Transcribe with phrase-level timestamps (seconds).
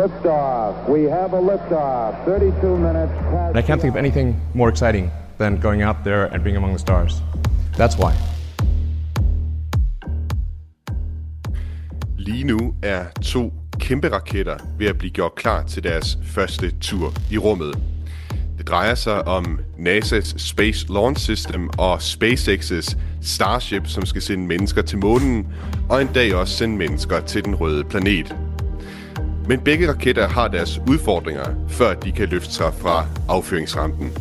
[0.00, 0.88] Liftoff.
[0.88, 2.24] We have a liftoff.
[2.24, 3.50] 32 minutes past.
[3.50, 6.72] And I can't think of anything more exciting than going out there and being among
[6.72, 7.12] the stars.
[7.76, 8.12] That's why.
[12.18, 17.12] Lige nu er to kæmpe raketter ved at blive gjort klar til deres første tur
[17.30, 17.78] i rummet.
[18.58, 24.82] Det drejer sig om NASA's Space Launch System og SpaceX's Starship, som skal sende mennesker
[24.82, 25.46] til månen,
[25.88, 28.36] og en dag også sende mennesker til den røde planet.
[29.50, 34.12] Men begge raketter har deres udfordringer, før de kan løfte sig fra affyringsrampen.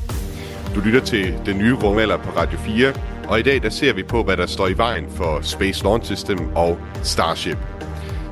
[0.76, 2.94] Du lytter til den nye rumalder på Radio 4,
[3.28, 6.06] og i dag der ser vi på, hvad der står i vejen for Space Launch
[6.06, 7.58] System og Starship.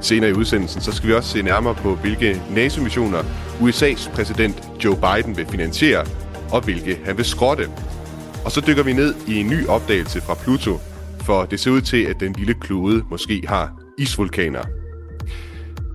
[0.01, 3.23] Senere i udsendelsen så skal vi også se nærmere på, hvilke NASA-missioner
[3.61, 6.05] USA's præsident Joe Biden vil finansiere,
[6.51, 7.69] og hvilke han vil skrotte.
[8.45, 10.79] Og så dykker vi ned i en ny opdagelse fra Pluto,
[11.21, 14.76] for det ser ud til, at den lille klode måske har isvulkaner.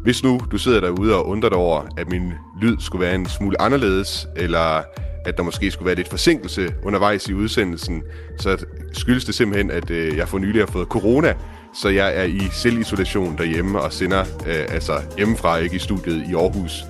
[0.02, 3.27] Hvis nu du sidder derude og undrer dig over, at min lyd skulle være en
[3.27, 4.83] smule anderledes, eller
[5.27, 8.03] at der måske skulle være lidt forsinkelse undervejs i udsendelsen,
[8.39, 11.34] så skyldes det simpelthen, at øh, jeg for nylig har fået corona,
[11.75, 16.34] så jeg er i selvisolation derhjemme og sender øh, altså hjemmefra, ikke i studiet i
[16.34, 16.84] Aarhus.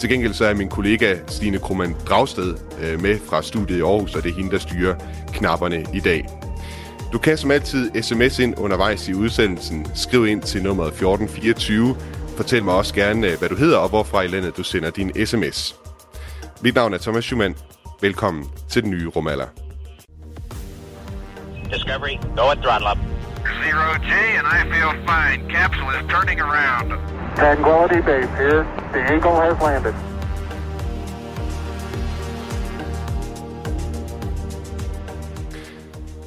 [0.00, 4.14] Til gengæld så er min kollega Stine Krumman Dragsted øh, med fra studiet i Aarhus,
[4.14, 4.94] og det er hende, der styrer
[5.32, 6.26] knapperne i dag.
[7.12, 9.86] Du kan som altid sms ind undervejs i udsendelsen.
[9.94, 11.96] Skriv ind til nummeret 1424.
[12.42, 15.26] Fortæl mig også gerne, øh, hvad du hedder og hvorfra i landet du sender din
[15.26, 15.76] sms.
[16.60, 17.56] Mit navn er Thomas Schumann.
[18.00, 19.46] Velkommen til den nye rumalder.
[21.74, 22.98] Discovery, go at throttle up.
[23.62, 25.38] Zero G, and I feel fine.
[25.54, 26.88] Capsule is turning around.
[27.36, 28.66] Tranquility Base here.
[28.92, 30.11] The Eagle has landed.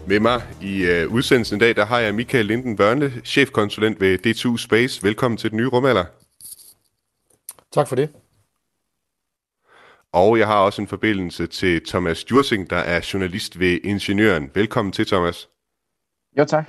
[0.07, 4.25] Med mig i øh, udsendelsen i dag, der har jeg Michael Linden Børne, chefkonsulent ved
[4.25, 5.03] D2 Space.
[5.03, 6.05] Velkommen til den nye rumalder.
[7.71, 8.09] Tak for det.
[10.11, 14.51] Og jeg har også en forbindelse til Thomas Jursing, der er journalist ved Ingeniøren.
[14.53, 15.49] Velkommen til, Thomas.
[16.37, 16.65] Jo, tak.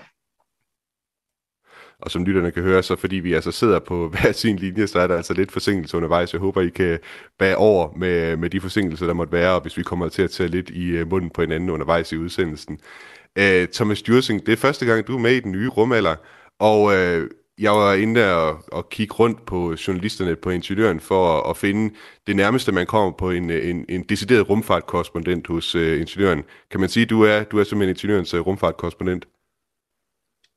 [2.01, 4.99] Og som lytterne kan høre, så fordi vi altså sidder på hver sin linje, så
[4.99, 6.33] er der altså lidt forsinkelse undervejs.
[6.33, 6.99] Jeg håber, I kan
[7.39, 10.31] bage over med, med de forsinkelser, der måtte være, og hvis vi kommer til at
[10.31, 12.81] tage lidt i øh, munden på hinanden undervejs i udsendelsen.
[13.39, 16.17] Uh, Thomas Jursing, det er første gang, du er med i den nye rumalder,
[16.59, 21.51] og uh, jeg var inde og, og kigge rundt på journalisterne på Ingeniøren for at,
[21.51, 21.95] at finde
[22.27, 26.45] det nærmeste, man kommer på en, en, en decideret rumfartkorrespondent hos uh, Ingeniøren.
[26.71, 29.29] Kan man sige, at du er, du er simpelthen Ingeniørens uh, rumfartkorrespondent?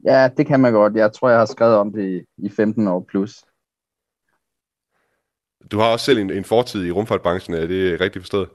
[0.06, 0.95] Ja, det kan man godt.
[0.95, 3.44] Jeg tror, jeg har skrevet om det i, i 15 år plus.
[5.72, 8.50] Du har også selv en, en fortid i rumfartbranchen, er det rigtigt forstået?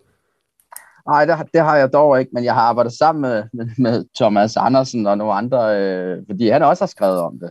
[1.09, 4.05] Nej, det, det har jeg dog ikke, men jeg har arbejdet sammen med, med, med
[4.17, 7.51] Thomas Andersen og nogle andre, øh, fordi han også har skrevet om det.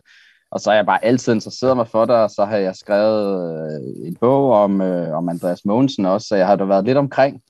[0.52, 3.26] Og så er jeg bare altid interesseret mig for det, og så har jeg skrevet
[3.66, 6.98] øh, en bog om, øh, om Andreas Mogensen også, så jeg har da været lidt
[6.98, 7.42] omkring.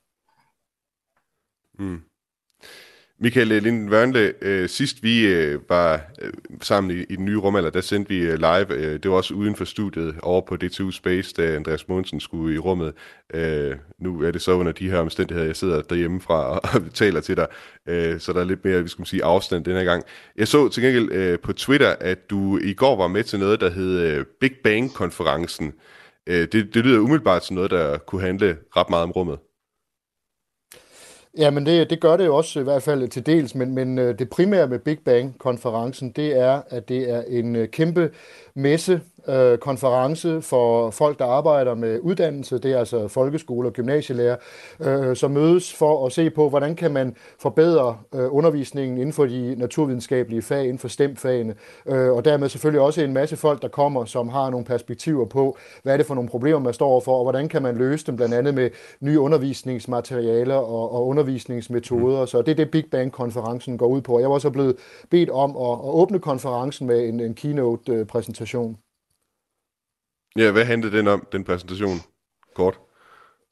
[1.79, 2.01] Mm.
[3.23, 7.37] Michael øh, Linden Wørnle, øh, sidst vi øh, var øh, sammen i, i den nye
[7.37, 10.55] rumalder, der sendte vi øh, live, øh, det var også uden for studiet over på
[10.55, 12.93] DTU Space, da Andreas Mogensen skulle i rummet.
[13.33, 16.93] Øh, nu er det så under de her omstændigheder, jeg sidder derhjemme fra og, og
[16.93, 17.47] taler til dig,
[17.87, 20.03] øh, så der er lidt mere, vi skal sige, afstand denne gang.
[20.37, 23.61] Jeg så til gengæld øh, på Twitter, at du i går var med til noget,
[23.61, 25.73] der hed øh, Big Bang-konferencen.
[26.27, 29.37] Øh, det, det lyder umiddelbart som noget, der kunne handle ret meget om rummet.
[31.37, 33.99] Ja, men det, det gør det jo også i hvert fald til dels, men, men
[33.99, 38.11] øh, det primære med Big Bang-konferencen, det er, at det er en øh, kæmpe
[38.55, 44.35] messe, øh, konference for folk, der arbejder med uddannelse, det er altså folkeskole og gymnasielærer,
[44.79, 49.25] øh, som mødes for at se på, hvordan kan man forbedre øh, undervisningen inden for
[49.25, 53.67] de naturvidenskabelige fag, inden for stemfagene, øh, og dermed selvfølgelig også en masse folk, der
[53.67, 57.17] kommer, som har nogle perspektiver på, hvad er det for nogle problemer, man står overfor,
[57.17, 58.69] og hvordan kan man løse dem, blandt andet med
[58.99, 62.25] nye undervisningsmaterialer og, og undervisningsmetoder.
[62.25, 64.19] Så det er det Big Bang-konferencen går ud på.
[64.19, 64.75] Jeg var også blevet
[65.09, 68.69] bedt om at, at åbne konferencen med en, en keynote-præsentation.
[68.69, 68.82] Øh,
[70.37, 71.97] Ja, hvad handlede den om, den præsentation?
[72.55, 72.79] Kort.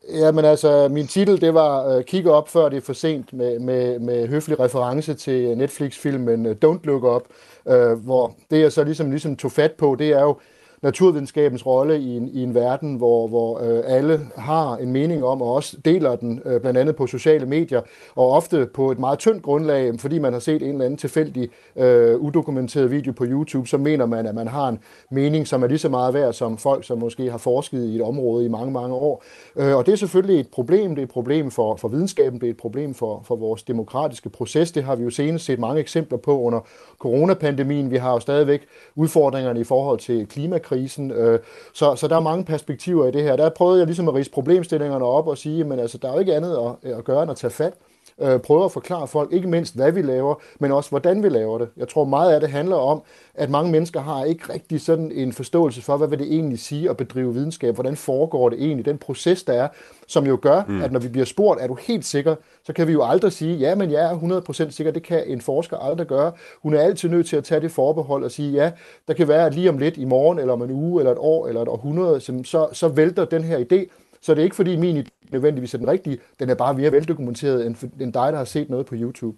[0.10, 3.34] Ja, men altså, min titel, det var uh, Kig op, før det er for sent,
[3.34, 7.24] med, med, med høflig reference til øh, Netflix-filmen øh, Don't Look Up,
[7.66, 10.40] uh, hvor det, jeg så ligesom, ligesom tog fat på, det er jo,
[10.82, 15.42] naturvidenskabens rolle i en, i en verden, hvor, hvor øh, alle har en mening om,
[15.42, 17.82] og også deler den, øh, blandt andet på sociale medier,
[18.16, 21.50] og ofte på et meget tyndt grundlag, fordi man har set en eller anden tilfældig,
[21.76, 24.80] øh, udokumenteret video på YouTube, så mener man, at man har en
[25.12, 28.02] mening, som er lige så meget værd som folk, som måske har forsket i et
[28.02, 29.24] område i mange, mange år.
[29.56, 30.90] Øh, og det er selvfølgelig et problem.
[30.90, 34.30] Det er et problem for, for videnskaben, det er et problem for, for vores demokratiske
[34.30, 34.72] proces.
[34.72, 36.60] Det har vi jo senest set mange eksempler på under
[37.00, 37.92] coronapandemien.
[37.92, 38.62] Vi har jo stadigvæk
[38.96, 41.12] udfordringerne i forhold til klimakrisen, krisen.
[41.12, 41.40] Øh,
[41.74, 43.36] så, så der er mange perspektiver i det her.
[43.36, 46.20] Der prøvede jeg ligesom at rise problemstillingerne op og sige, men altså, der er jo
[46.20, 47.74] ikke andet at, at gøre end at tage fat
[48.22, 51.58] øh, prøver at forklare folk, ikke mindst hvad vi laver, men også hvordan vi laver
[51.58, 51.70] det.
[51.78, 53.02] Jeg tror meget af det handler om,
[53.36, 56.90] at mange mennesker har ikke rigtig sådan en forståelse for, hvad vil det egentlig sige
[56.90, 59.68] at bedrive videnskab, hvordan foregår det egentlig, den proces der er,
[60.08, 60.82] som jo gør, mm.
[60.82, 63.56] at når vi bliver spurgt, er du helt sikker, så kan vi jo aldrig sige,
[63.58, 66.32] ja, men jeg er 100% sikker, det kan en forsker aldrig gøre.
[66.64, 68.72] Hun er altid nødt til at tage det forbehold og sige, ja,
[69.08, 71.48] der kan være lige om lidt i morgen, eller om en uge, eller et år,
[71.48, 73.90] eller et århundrede, så, så vælter den her idé,
[74.22, 76.92] så det er ikke fordi min idé nødvendigvis er den rigtige, den er bare mere
[76.92, 79.38] veldokumenteret end, end dig, der har set noget på YouTube.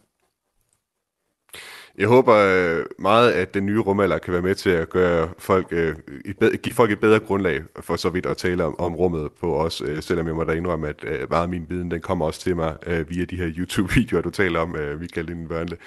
[1.98, 5.68] Jeg håber øh, meget, at den nye rumalder kan være med til at gøre folk,
[5.72, 5.96] øh,
[6.40, 9.58] bedre, give folk et bedre grundlag for så vidt at tale om, om rummet på
[9.58, 12.26] os, øh, selvom jeg må da indrømme, at øh, meget af min viden, den kommer
[12.26, 15.78] også til mig øh, via de her YouTube-videoer, du taler om, Michael Lindenbørnle.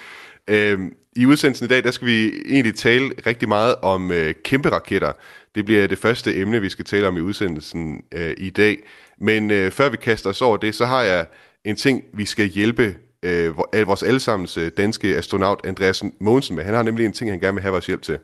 [1.15, 4.11] I udsendelsen i dag, der skal vi egentlig tale rigtig meget om
[4.43, 5.11] kæmpe raketter.
[5.55, 8.77] Det bliver det første emne, vi skal tale om i udsendelsen øh, i dag.
[9.19, 11.25] Men øh, før vi kaster os over det, så har jeg
[11.65, 13.57] en ting, vi skal hjælpe øh,
[13.87, 16.63] vores allesammens øh, danske astronaut Andreas Mogensen med.
[16.63, 18.17] Han har nemlig en ting, han gerne vil have vores hjælp til.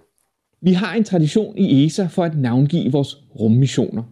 [0.61, 4.03] Vi har en tradition i ESA for at navngive vores rummissioner.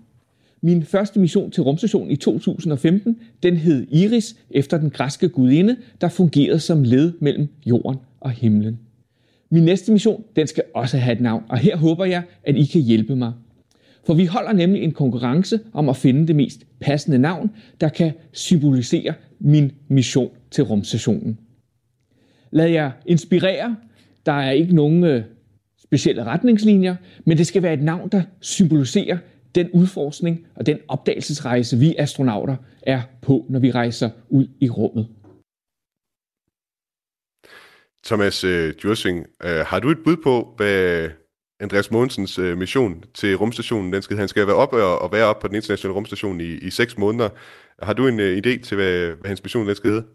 [0.64, 6.10] Min første mission til rumstationen i 2015, den hed Iris efter den græske gudinde, der
[6.10, 8.80] fungerede som led mellem jorden og himlen.
[9.54, 12.66] Min næste mission, den skal også have et navn, og her håber jeg, at I
[12.66, 13.34] kan hjælpe mig.
[14.06, 17.50] For vi holder nemlig en konkurrence om at finde det mest passende navn,
[17.82, 21.38] der kan symbolisere min mission til rumstationen.
[22.52, 23.76] Lad jer inspirere.
[24.26, 25.24] Der er ikke nogen øh,
[25.84, 26.96] specielle retningslinjer,
[27.26, 29.18] men det skal være et navn, der symboliserer
[29.56, 35.08] den udforskning og den opdagelsesrejse, vi astronauter er på, når vi rejser ud i rummet.
[38.06, 41.10] Thomas øh, Djursing, øh, har du et bud på, hvad
[41.60, 45.26] Andreas Mogensens øh, mission til rumstationen, den skal, han skal være op og, og være
[45.26, 47.30] op på den internationale rumstation i, i seks måneder.
[47.82, 50.08] Har du en øh, idé til, hvad, hvad hans mission den skal hedde?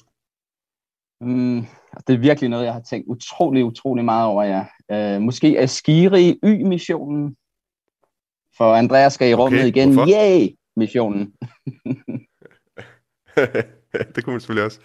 [1.21, 1.67] Mm,
[2.06, 4.65] det er virkelig noget, jeg har tænkt utrolig, utrolig meget over, ja.
[5.17, 7.37] Uh, måske er Skiri Y-missionen,
[8.56, 9.93] for Andreas skal i rummet okay, igen.
[9.93, 10.12] Hvorfor?
[10.12, 10.49] Yay!
[10.77, 11.32] Missionen.
[14.15, 14.81] det kunne man selvfølgelig også.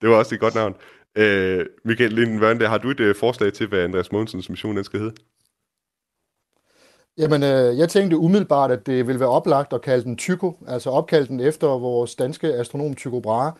[0.00, 0.74] Det var også et godt navn.
[1.18, 5.00] Øh, Michael Linden har du et øh, forslag til, hvad Andreas Mogensens mission den skal
[5.00, 5.14] hedde?
[7.18, 10.90] Jamen, øh, jeg tænkte umiddelbart, at det ville være oplagt at kalde den Tycho, altså
[10.90, 13.52] opkalde den efter vores danske astronom Tycho Brahe.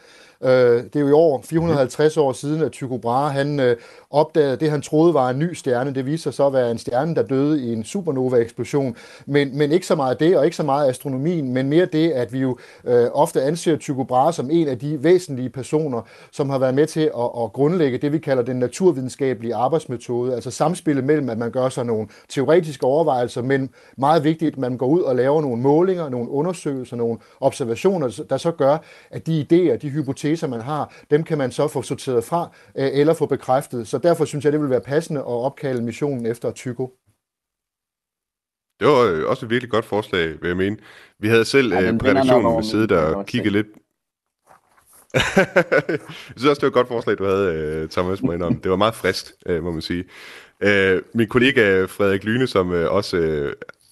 [0.45, 3.77] Øh, det er jo i år 450 år siden, at Tycho Brahe han, øh,
[4.11, 5.95] opdagede det, han troede var en ny stjerne.
[5.95, 8.97] Det viser sig så at være en stjerne, der døde i en supernova-eksplosion.
[9.27, 12.33] Men, men ikke så meget det, og ikke så meget astronomien, men mere det, at
[12.33, 16.03] vi jo øh, ofte anser Tycho Brahe som en af de væsentlige personer,
[16.33, 20.35] som har været med til at, at grundlægge det, vi kalder den naturvidenskabelige arbejdsmetode.
[20.35, 24.77] Altså samspillet mellem, at man gør sig nogle teoretiske overvejelser, men meget vigtigt, at man
[24.77, 28.79] går ud og laver nogle målinger, nogle undersøgelser, nogle observationer, der så gør,
[29.11, 32.91] at de idéer, de hypoteser, man har, dem kan man så få sorteret fra øh,
[32.93, 33.89] eller få bekræftet.
[33.89, 36.93] Så derfor synes jeg, det vil være passende at opkalde missionen efter Tycho.
[38.81, 40.77] Det var øh, også et virkelig godt forslag, vil jeg mene.
[41.19, 43.67] Vi havde selv ja, øh, på redaktionen siddet og kigget lidt...
[45.89, 45.99] jeg
[46.37, 48.61] synes også, det var et godt forslag, du havde, øh, Thomas, må om.
[48.61, 50.05] Det var meget frisk, må man sige.
[51.15, 53.17] Min kollega Frederik Lyne, som også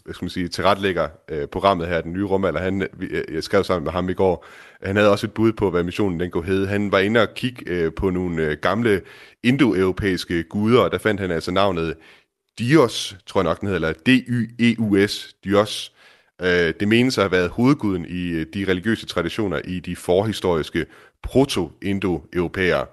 [0.06, 2.88] hvad skal man sige, tilretlægger øh, programmet her, den nye rumalder, han,
[3.32, 4.46] jeg skrev sammen med ham i går,
[4.82, 6.66] han havde også et bud på, hvad missionen den kunne hedde.
[6.66, 9.02] Han var inde og kigge øh, på nogle øh, gamle
[9.42, 11.94] indoeuropæiske guder, og der fandt han altså navnet
[12.58, 15.92] Dios, tror jeg nok den hedder, eller D-Y-E-U-S, Dios.
[16.42, 20.86] Øh, det menes at have været hovedguden i øh, de religiøse traditioner i de forhistoriske
[21.22, 22.86] proto-indoeuropæere.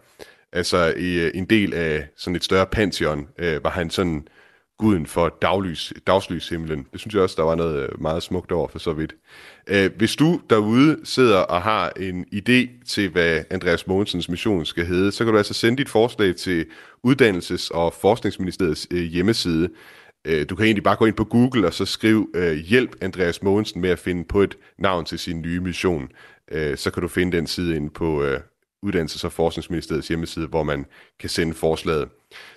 [0.52, 4.28] Altså i, øh, en del af sådan et større pantheon øh, var han sådan
[4.80, 6.88] guden for daglys, dagslyshimlen.
[6.92, 9.16] Det synes jeg også, der var noget øh, meget smukt over for så vidt.
[9.68, 14.86] Øh, hvis du derude sidder og har en idé til, hvad Andreas Mogensens mission skal
[14.86, 16.66] hedde, så kan du altså sende dit forslag til
[17.08, 19.70] Uddannelses- og Forskningsministeriets øh, hjemmeside.
[20.26, 23.44] Øh, du kan egentlig bare gå ind på Google og så skrive øh, hjælp Andreas
[23.44, 26.10] Mogensen med at finde på et navn til sin nye mission.
[26.76, 28.26] Så kan du finde den side ind på
[28.84, 30.86] Uddannelses- og Forskningsministeriets hjemmeside, hvor man
[31.20, 32.08] kan sende forslaget.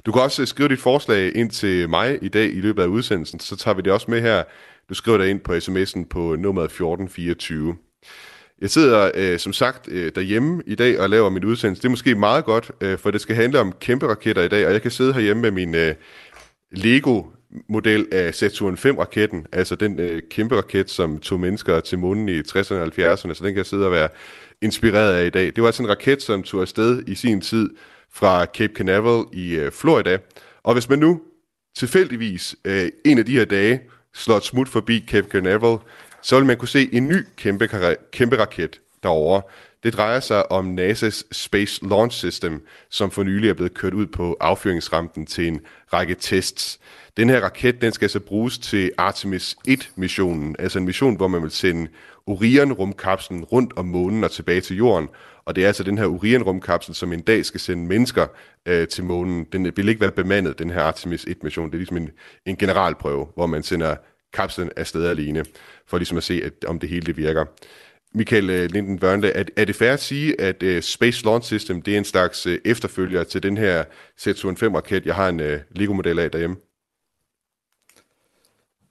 [0.06, 2.86] Du kan også øh, skrive dit forslag ind til mig i dag i løbet af
[2.86, 4.42] udsendelsen, så tager vi det også med her.
[4.88, 7.76] Du skriver det ind på sms'en på nummer 1424.
[8.60, 11.82] Jeg sidder øh, som sagt øh, derhjemme i dag og laver min udsendelse.
[11.82, 14.66] Det er måske meget godt, øh, for det skal handle om kæmpe raketter i dag,
[14.66, 15.94] og jeg kan sidde herhjemme med min øh,
[16.72, 17.22] Lego
[17.68, 22.40] model af Saturn 5-raketten, altså den øh, kæmpe raket, som tog mennesker til månen i
[22.40, 24.08] 60'erne og 70'erne, så den kan jeg sidde og være
[24.62, 25.46] inspireret af i dag.
[25.46, 27.70] Det var altså en raket, som tog afsted i sin tid
[28.10, 30.18] fra Cape Canaveral i øh, Florida.
[30.62, 31.20] Og hvis man nu
[31.76, 33.80] tilfældigvis øh, en af de her dage
[34.14, 35.78] slår et smut forbi Cape Canaveral,
[36.22, 37.68] så vil man kunne se en ny kæmpe,
[38.12, 39.42] kæmpe raket derovre.
[39.82, 44.06] Det drejer sig om NASA's Space Launch System, som for nylig er blevet kørt ud
[44.06, 45.60] på affyringsrampen til en
[45.92, 46.80] række tests.
[47.16, 51.42] Den her raket, den skal så bruges til Artemis 1-missionen, altså en mission, hvor man
[51.42, 51.90] vil sende
[52.26, 55.08] Orion-rumkapslen rundt om månen og tilbage til jorden.
[55.44, 58.26] Og det er altså den her Orion-rumkapsel, som en dag skal sende mennesker
[58.66, 59.46] øh, til månen.
[59.52, 61.66] Den vil ikke være bemandet, den her Artemis 1-mission.
[61.66, 62.10] Det er ligesom en,
[62.46, 63.96] en generalprøve, hvor man sender
[64.32, 65.44] kapslen afsted alene,
[65.86, 67.44] for ligesom at se, at, om det hele det virker.
[68.14, 71.82] Michael uh, Linden Børnle, er, er det fair at sige, at uh, Space Launch System
[71.82, 73.84] det er en slags uh, efterfølger til den her
[74.16, 76.56] Saturn 5-raket, jeg har en uh, Lego-model af derhjemme?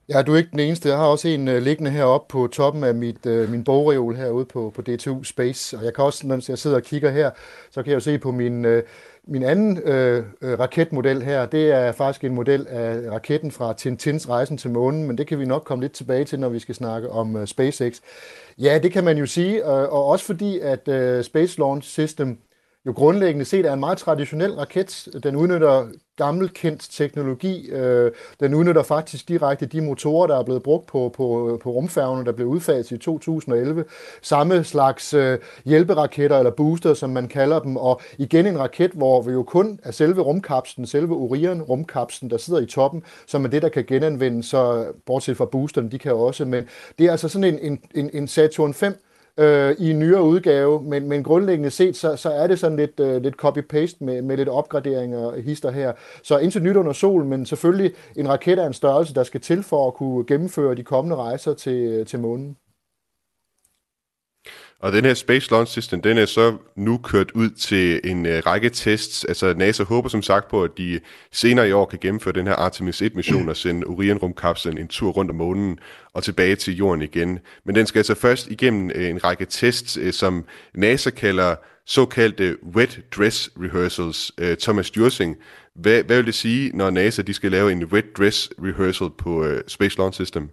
[0.09, 0.89] Ja, du er ikke den eneste.
[0.89, 4.45] Jeg har også en uh, liggende heroppe på toppen af mit, uh, min bogreol herude
[4.45, 5.77] på, på DTU Space.
[5.77, 7.31] Og jeg kan også, når jeg sidder og kigger her,
[7.71, 8.79] så kan jeg jo se på min, uh,
[9.27, 11.45] min anden øh, raketmodel her.
[11.45, 15.39] Det er faktisk en model af raketten fra Tintins rejsen til månen, men det kan
[15.39, 18.00] vi nok komme lidt tilbage til, når vi skal snakke om uh, SpaceX.
[18.57, 22.38] Ja, det kan man jo sige, og, og også fordi, at uh, Space Launch System
[22.86, 25.08] jo grundlæggende set er en meget traditionel raket.
[25.24, 27.70] Den udnytter gammelkendt teknologi.
[27.70, 32.25] Øh, den udnytter faktisk direkte de motorer, der er blevet brugt på, på, på rumfærgen,
[32.25, 33.86] der blev udfaset i 2011.
[34.22, 37.77] Samme slags øh, hjælperaketter eller booster, som man kalder dem.
[37.77, 42.60] Og igen en raket, hvor vi jo kun er selve rumkapslen, selve Orion-rumkapslen, der sidder
[42.60, 46.46] i toppen, som er det, der kan genanvendes, så bortset fra boosterne, de kan også.
[46.46, 46.68] Men
[47.00, 49.04] det er altså sådan en, en, en Saturn 5
[49.38, 53.00] øh, i en nyere udgave, men, men grundlæggende set, så, så er det sådan lidt,
[53.00, 55.94] øh, lidt copy-paste med, med lidt opgraderinger og hister her.
[56.24, 59.63] Så indtil nyt under solen, men selvfølgelig en raket af en størrelse, der skal til
[59.63, 62.58] for at kunne gennemføre de kommende rejser til, øh, til månen.
[64.86, 68.32] Og den her Space Launch System, den er så nu kørt ud til en uh,
[68.32, 69.25] række tests.
[69.25, 71.00] Altså NASA håber som sagt på, at de
[71.32, 75.32] senere i år kan gennemføre den her Artemis 1-mission og sende Orion-rumkapslen en tur rundt
[75.32, 75.80] om månen
[76.13, 77.39] og tilbage til jorden igen.
[77.63, 82.58] Men den skal altså først igennem øh, en række tests, øh, som NASA kalder såkaldte
[82.75, 84.32] wet dress rehearsals.
[84.60, 85.38] Thomas Djursing,
[85.75, 89.48] hvad, hvad vil det sige, når NASA de skal lave en wet dress rehearsal på
[89.68, 90.50] Space Launch System?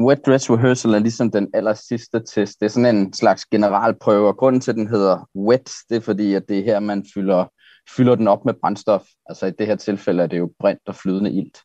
[0.00, 2.60] Wet Dress Rehearsal er ligesom den aller sidste test.
[2.60, 6.00] Det er sådan en slags generalprøve, og grunden til, at den hedder wet, det er
[6.00, 7.44] fordi, at det er her, man fylder,
[7.96, 9.02] fylder den op med brændstof.
[9.26, 11.58] Altså i det her tilfælde er det jo brint og flydende ilt.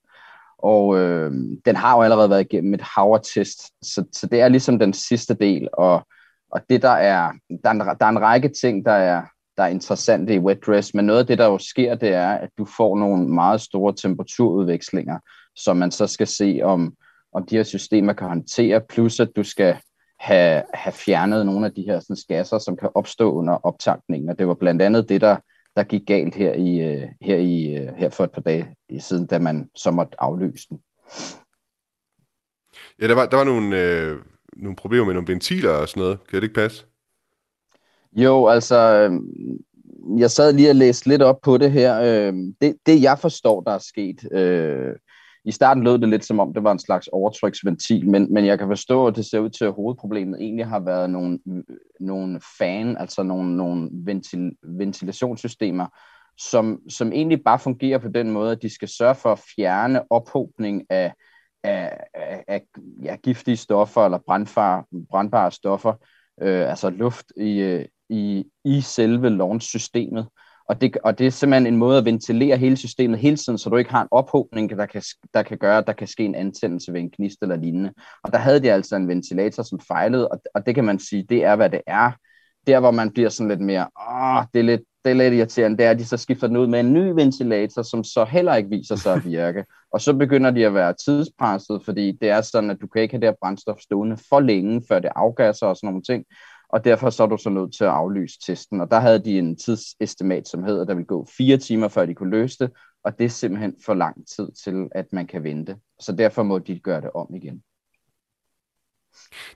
[0.57, 1.31] Og øh,
[1.65, 5.33] den har jo allerede været igennem et haver-test, så, så det er ligesom den sidste
[5.33, 5.67] del.
[5.73, 6.07] Og,
[6.51, 7.31] og det der er,
[7.63, 9.21] der er, en, der er en række ting, der er,
[9.57, 12.29] der er interessante i wet dress, men noget af det, der jo sker, det er,
[12.29, 15.19] at du får nogle meget store temperaturudvekslinger,
[15.55, 16.93] som man så skal se om,
[17.33, 19.77] om de her systemer kan håndtere, plus at du skal
[20.19, 24.29] have, have fjernet nogle af de her sådan, gasser, som kan opstå under optankningen.
[24.29, 25.37] Og det var blandt andet det, der,
[25.75, 29.25] der gik galt her, i, øh, her, i, øh, her for et par dage siden,
[29.27, 30.79] da man så måtte aflyse den.
[33.01, 34.17] Ja, der var, der var nogle, øh,
[34.57, 36.19] nogle problemer med nogle ventiler og sådan noget.
[36.29, 36.85] Kan det ikke passe?
[38.13, 39.11] Jo, altså, øh,
[40.19, 42.01] jeg sad lige og læste lidt op på det her.
[42.01, 44.95] Øh, det, det jeg forstår, der er sket, øh,
[45.47, 48.59] i starten lød det lidt som om, det var en slags overtryksventil, men, men jeg
[48.59, 51.39] kan forstå, at det ser ud til, at hovedproblemet egentlig har været nogle,
[51.99, 55.87] nogle fan, altså nogle, nogle ventil, ventilationssystemer,
[56.37, 60.11] som, som egentlig bare fungerer på den måde, at de skal sørge for at fjerne
[60.11, 61.13] ophobning af,
[61.63, 62.61] af, af, af
[63.03, 65.93] ja, giftige stoffer eller brandfare, brandbare stoffer,
[66.41, 70.27] øh, altså luft i, øh, i, i selve launch-systemet.
[70.67, 73.69] Og det, og det er simpelthen en måde at ventilere hele systemet hele tiden, så
[73.69, 75.01] du ikke har en ophobning, der kan,
[75.33, 77.93] der kan gøre, at der kan ske en antændelse ved en knist eller lignende.
[78.23, 81.25] Og der havde de altså en ventilator, som fejlede, og, og det kan man sige,
[81.29, 82.11] det er, hvad det er.
[82.67, 85.77] Der, hvor man bliver sådan lidt mere, åh, det er lidt, det er lidt irriterende,
[85.77, 88.55] det er, at de så skifter den ud med en ny ventilator, som så heller
[88.55, 89.65] ikke viser sig at virke.
[89.93, 93.13] Og så begynder de at være tidspresset, fordi det er sådan, at du kan ikke
[93.13, 96.25] have det her brændstof stående for længe, før det afgasser og sådan nogle ting
[96.69, 98.81] og derfor så er du så nødt til at aflyse testen.
[98.81, 102.05] Og der havde de en tidsestimat, som hedder, at der vil gå fire timer, før
[102.05, 102.71] de kunne løse det,
[103.03, 105.77] og det er simpelthen for lang tid til, at man kan vente.
[105.99, 107.63] Så derfor må de gøre det om igen.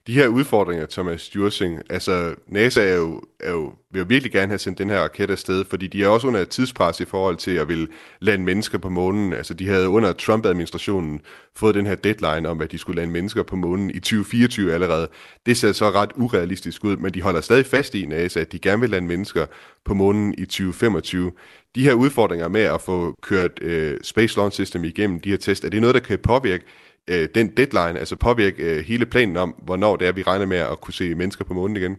[0.07, 4.47] De her udfordringer, Thomas Jursing, altså NASA er jo, er jo, vil jo virkelig gerne
[4.47, 7.37] have sendt den her raket afsted, fordi de er også under et tidspres i forhold
[7.37, 7.87] til at vil
[8.19, 9.33] lande mennesker på månen.
[9.33, 11.21] Altså de havde under Trump-administrationen
[11.55, 15.07] fået den her deadline om, at de skulle lande mennesker på månen i 2024 allerede.
[15.45, 18.59] Det ser så ret urealistisk ud, men de holder stadig fast i NASA, at de
[18.59, 19.45] gerne vil lande mennesker
[19.85, 21.31] på månen i 2025.
[21.75, 25.65] De her udfordringer med at få kørt øh, Space Launch System igennem de her test,
[25.65, 26.65] er det noget, der kan påvirke
[27.09, 30.57] øh, den deadline, altså påvirke øh, hele planen om, hvornår det er, vi regner med
[30.57, 31.97] at kunne se mennesker på månen igen?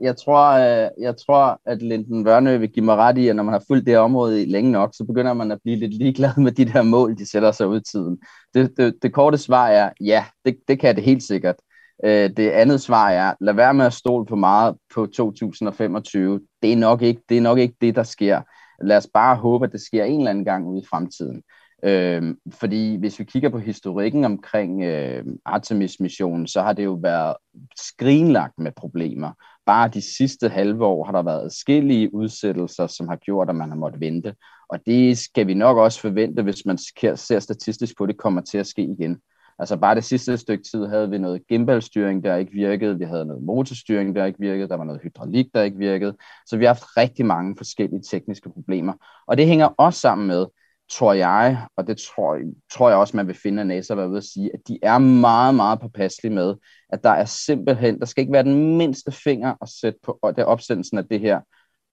[0.00, 3.42] jeg tror, øh, jeg tror, at Linden Vørnø vil give mig ret i, at når
[3.42, 5.94] man har fulgt det her område i længe nok, så begynder man at blive lidt
[5.94, 8.18] ligeglad med de der mål, de sætter sig ud i tiden.
[8.54, 11.56] Det, det, det korte svar er, ja, det, det kan det helt sikkert.
[12.04, 16.40] Øh, det andet svar er, lad være med at stole på meget på 2025.
[16.62, 18.42] Det er nok ikke det, er nok ikke det der sker.
[18.82, 21.42] Lad os bare håbe, at det sker en eller anden gang ude i fremtiden.
[21.82, 27.36] Øh, fordi hvis vi kigger på historikken omkring øh, Artemis-missionen, så har det jo været
[27.80, 29.32] skrinlagt med problemer.
[29.66, 33.68] Bare de sidste halve år har der været skillige udsættelser, som har gjort, at man
[33.68, 34.34] har måttet vente.
[34.68, 36.78] Og det skal vi nok også forvente, hvis man
[37.16, 39.20] ser statistisk på, at det kommer til at ske igen.
[39.58, 43.26] Altså bare det sidste stykke tid havde vi noget gimbalstyring, der ikke virkede, vi havde
[43.26, 46.16] noget motorstyring, der ikke virkede, der var noget hydraulik, der ikke virkede.
[46.46, 48.92] Så vi har haft rigtig mange forskellige tekniske problemer.
[49.26, 50.46] Og det hænger også sammen med,
[50.90, 52.38] tror jeg, og det tror,
[52.72, 54.98] tror jeg også, man vil finde, at NASA var ved at sige, at de er
[54.98, 56.54] meget, meget påpasselige med,
[56.88, 60.44] at der er simpelthen, der skal ikke være den mindste finger at sætte på det
[60.44, 61.40] opsendelsen af det her,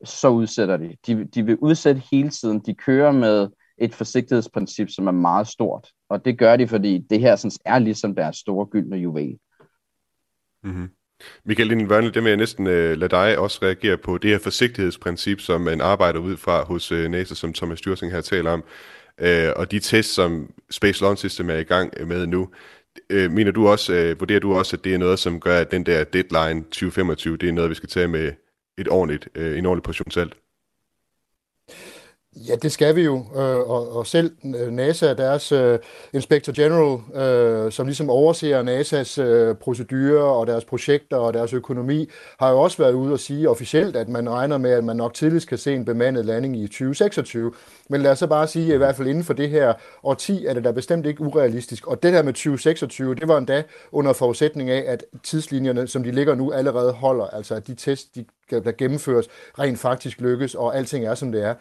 [0.04, 0.96] så udsætter de.
[1.08, 1.26] de.
[1.26, 2.60] De vil udsætte hele tiden.
[2.60, 5.92] De kører med et forsigtighedsprincip, som er meget stort.
[6.10, 9.38] Og det gør de, fordi det her sådan, er ligesom deres store gyldne juvel.
[10.64, 10.90] Mm-hmm.
[11.46, 15.42] Michael Linden det vil jeg næsten øh, lade dig også reagere på det her forsigtighedsprincip,
[15.42, 18.64] som man arbejder ud fra hos øh, NASA, som Thomas Styrsing her taler om,
[19.22, 22.50] øh, og de tests, som Space Launch System er i gang øh, med nu.
[23.10, 25.72] Øh, mener du også, øh, vurderer du også, at det er noget, som gør, at
[25.72, 28.32] den der deadline 2025, det er noget, vi skal tage med
[28.78, 30.34] et ordentligt, øh, en ordentlig portion salt?
[32.46, 35.76] Ja, det skal vi jo, øh, og, og selv øh, NASA, deres uh,
[36.14, 42.10] Inspector General, uh, som ligesom overser NASA's uh, procedurer og deres projekter og deres økonomi,
[42.40, 45.14] har jo også været ude og sige officielt, at man regner med, at man nok
[45.14, 47.52] tidligst kan se en bemandet landing i 2026.
[47.90, 50.46] Men lad os så bare sige, at i hvert fald inden for det her årti
[50.46, 51.88] er det da bestemt ikke urealistisk.
[51.88, 56.12] Og det her med 2026, det var endda under forudsætning af, at tidslinjerne, som de
[56.12, 57.28] ligger nu, allerede holder.
[57.28, 59.28] Altså at de test, de, der gennemføres,
[59.60, 61.54] rent faktisk lykkes, og alting er, som det er.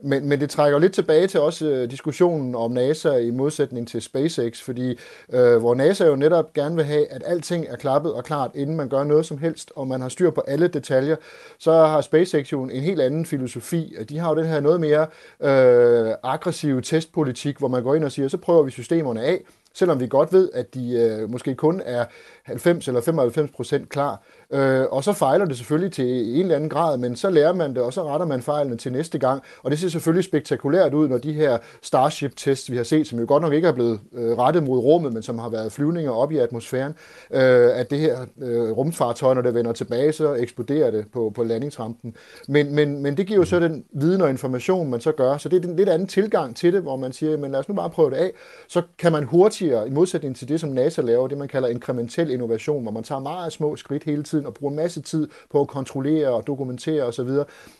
[0.00, 4.02] Men, men det trækker lidt tilbage til også øh, diskussionen om NASA i modsætning til
[4.02, 4.98] SpaceX, fordi
[5.32, 8.76] øh, hvor NASA jo netop gerne vil have, at alting er klappet og klart, inden
[8.76, 11.16] man gør noget som helst, og man har styr på alle detaljer,
[11.58, 13.96] så har SpaceX jo en helt anden filosofi.
[14.08, 15.06] De har jo den her noget mere
[15.40, 19.40] øh, aggressive testpolitik, hvor man går ind og siger, så prøver vi systemerne af,
[19.74, 22.04] selvom vi godt ved, at de øh, måske kun er
[22.44, 24.22] 90 eller 95 procent klar.
[24.52, 27.74] Øh, og så fejler det selvfølgelig til en eller anden grad, men så lærer man
[27.74, 29.42] det, og så retter man fejlene til næste gang.
[29.62, 33.24] Og det ser selvfølgelig spektakulært ud, når de her Starship-tests, vi har set, som jo
[33.28, 36.32] godt nok ikke er blevet øh, rettet mod rummet, men som har været flyvninger op
[36.32, 36.94] i atmosfæren,
[37.30, 41.44] øh, at det her øh, rumfartøj, når det vender tilbage, så eksploderer det på, på
[41.44, 42.16] landingsrampen.
[42.48, 45.36] Men, men, men det giver jo så den viden og information, man så gør.
[45.36, 47.68] Så det er en lidt anden tilgang til det, hvor man siger, men lad os
[47.68, 48.30] nu bare prøve det af.
[48.68, 52.33] Så kan man hurtigere, i modsætning til det, som NASA laver, det man kalder inkrementel
[52.34, 55.60] innovation, hvor man tager meget små skridt hele tiden og bruger en masse tid på
[55.60, 57.28] at kontrollere og dokumentere osv.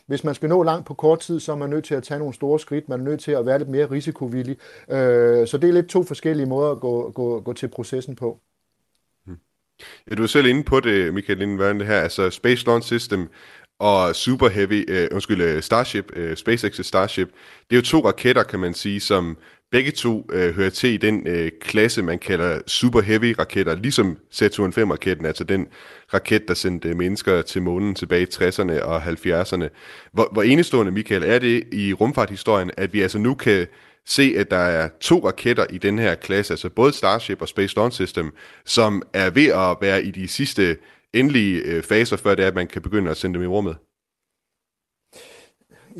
[0.07, 2.19] Hvis man skal nå langt på kort tid, så er man nødt til at tage
[2.19, 4.57] nogle store skridt, man er nødt til at være lidt mere risikovillig.
[4.89, 8.39] Øh, så det er lidt to forskellige måder at gå, gå, gå til processen på.
[9.25, 9.37] Hmm.
[10.09, 13.29] Ja, du er selv inde på det, Michael Lindenværn, det her, altså Space Launch System
[13.79, 17.27] og Super Heavy, uh, undskyld, øh, Starship, øh, uh, SpaceX Starship,
[17.69, 19.37] det er jo to raketter, kan man sige, som
[19.71, 24.17] Begge to øh, hører til i den øh, klasse, man kalder Super Heavy raketter, ligesom
[24.31, 25.67] Saturn 5-raketten, altså den
[26.13, 29.69] raket, der sendte øh, mennesker til månen tilbage i 60'erne og 70'erne.
[30.13, 33.67] Hvor, hvor enestående, Michael, er det i rumfarthistorien, at vi altså nu kan
[34.05, 37.75] se, at der er to raketter i den her klasse, altså både Starship og Space
[37.75, 38.31] Launch System,
[38.65, 40.77] som er ved at være i de sidste
[41.13, 43.75] endelige øh, faser, før det er, at man kan begynde at sende dem i rummet?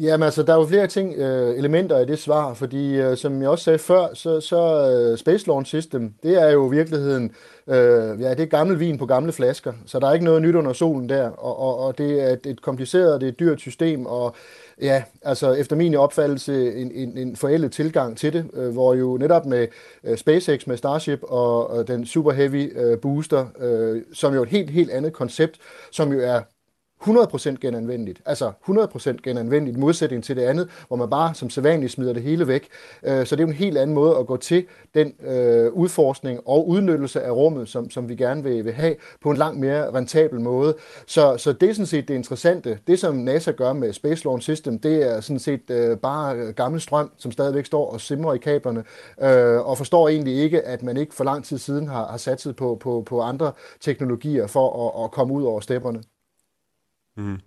[0.02, 3.42] Jamen altså, der er jo flere ting, øh, elementer i det svar, fordi øh, som
[3.42, 7.32] jeg også sagde før, så, så øh, Space Launch System, det er jo i virkeligheden,
[7.68, 10.56] øh, ja, det er gammel vin på gamle flasker, så der er ikke noget nyt
[10.56, 13.60] under solen der, og, og, og det er et, et kompliceret, det er et dyrt
[13.60, 14.36] system, og
[14.82, 19.18] ja, altså efter min opfattelse en, en, en forældet tilgang til det, øh, hvor jo
[19.18, 19.68] netop med
[20.04, 24.44] øh, SpaceX, med Starship og, og den Super Heavy øh, booster, øh, som jo er
[24.44, 25.60] et helt, helt andet koncept,
[25.92, 26.42] som jo er
[27.08, 28.22] 100% genanvendeligt.
[28.26, 32.48] Altså 100% genanvendeligt, modsætning til det andet, hvor man bare som sædvanligt smider det hele
[32.48, 32.68] væk.
[33.04, 36.40] Øh, så det er jo en helt anden måde at gå til den øh, udforskning
[36.46, 39.94] og udnyttelse af rummet, som, som vi gerne vil, vil have, på en langt mere
[39.94, 40.76] rentabel måde.
[41.08, 42.80] Så, så det er sådan set det interessante.
[42.88, 46.82] Det, som NASA gør med Space Launch System, det er sådan set øh, bare gammel
[46.82, 48.84] strøm, som stadigvæk står og simrer i kablerne,
[49.22, 52.56] øh, og forstår egentlig ikke, at man ikke for lang tid siden har, har satset
[52.56, 56.02] på, på, på andre teknologier for at, at komme ud over stepperne.
[57.18, 57.40] Mm.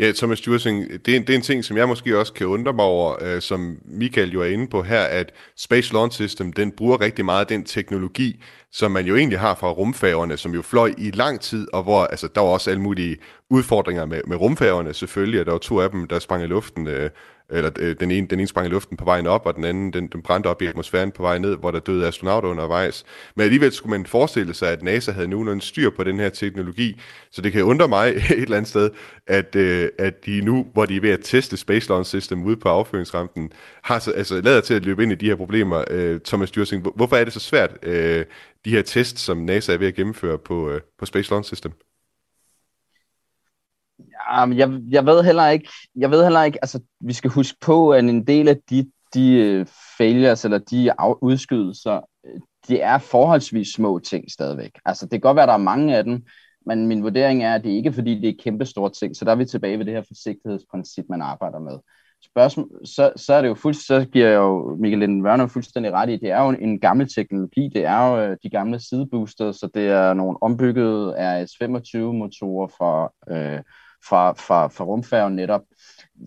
[0.00, 2.72] Ja, Thomas Stursing, det, er, det er en ting, som jeg måske også kan undre
[2.72, 6.72] mig over, øh, som Michael jo er inde på her, at Space Launch System, den
[6.72, 10.94] bruger rigtig meget den teknologi, som man jo egentlig har fra rumfærgerne, som jo fløj
[10.98, 13.16] i lang tid, og hvor altså, der var også alle mulige
[13.50, 16.86] udfordringer med, med rumfærgerne selvfølgelig, og der var to af dem, der sprang i luften,
[16.86, 17.10] øh,
[17.50, 19.92] eller øh, den ene, den ene sprang i luften på vejen op, og den anden,
[19.92, 23.04] den, den brændte op i atmosfæren på vej ned, hvor der døde astronauter undervejs.
[23.36, 27.00] Men alligevel skulle man forestille sig, at NASA havde nogenlunde styr på den her teknologi,
[27.32, 28.90] så det kan undre mig et eller andet sted,
[29.26, 32.56] at, øh, at de nu, hvor de er ved at teste Space Launch System ude
[32.56, 35.84] på affyringsrampen, har så, altså, lader til at løbe ind i de her problemer.
[35.90, 38.24] Øh, Thomas Dyrsing, hvorfor er det så svært, øh,
[38.64, 41.72] de her tests, som NASA er ved at gennemføre på, øh, på Space Launch System?
[44.42, 47.90] Um, jeg, jeg ved heller ikke, jeg ved heller ikke, altså vi skal huske på,
[47.90, 49.66] at en del af de, de øh,
[49.98, 54.70] failures, eller de udskydelser, det de er forholdsvis små ting stadigvæk.
[54.84, 56.24] Altså det kan godt være, at der er mange af dem,
[56.66, 59.24] men min vurdering er, at det ikke er fordi, det er kæmpe store ting, så
[59.24, 61.78] der er vi tilbage ved det her forsigtighedsprincip, man arbejder med.
[62.24, 65.92] Spørgsmål, så, så er det jo fuldstændig, så giver jeg jo Michael Linden Werner fuldstændig
[65.92, 69.56] ret i, det er jo en gammel teknologi, det er jo øh, de gamle sideboosters,
[69.56, 73.60] så det er nogle ombyggede RS-25 motorer fra øh,
[74.08, 75.60] fra, fra, fra rumfærgen netop.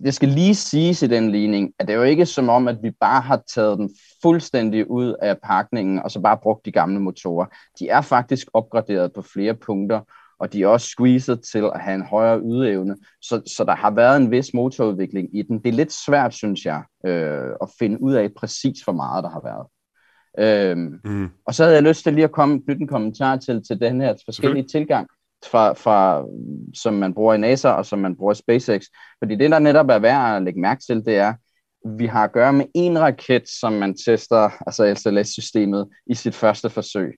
[0.04, 2.78] Det skal lige siges i den ligning, at det er jo ikke som om, at
[2.82, 3.90] vi bare har taget den
[4.22, 7.46] fuldstændig ud af pakningen, og så bare brugt de gamle motorer.
[7.78, 10.00] De er faktisk opgraderet på flere punkter,
[10.38, 13.90] og de er også squeezed til at have en højere ydeevne, så, så der har
[13.90, 15.58] været en vis motorudvikling i den.
[15.58, 19.30] Det er lidt svært, synes jeg, øh, at finde ud af præcis, hvor meget der
[19.30, 19.66] har været.
[20.38, 21.30] Øhm, mm.
[21.46, 24.00] Og så havde jeg lyst til lige at komme, knytte en kommentar til, til den
[24.00, 25.08] her forskellige tilgang
[25.50, 26.24] fra, fra,
[26.74, 28.84] som man bruger i NASA og som man bruger i SpaceX.
[29.18, 31.34] Fordi det, der netop er værd at lægge mærke til, det er,
[31.98, 36.70] vi har at gøre med en raket, som man tester, altså SLS-systemet, i sit første
[36.70, 37.16] forsøg.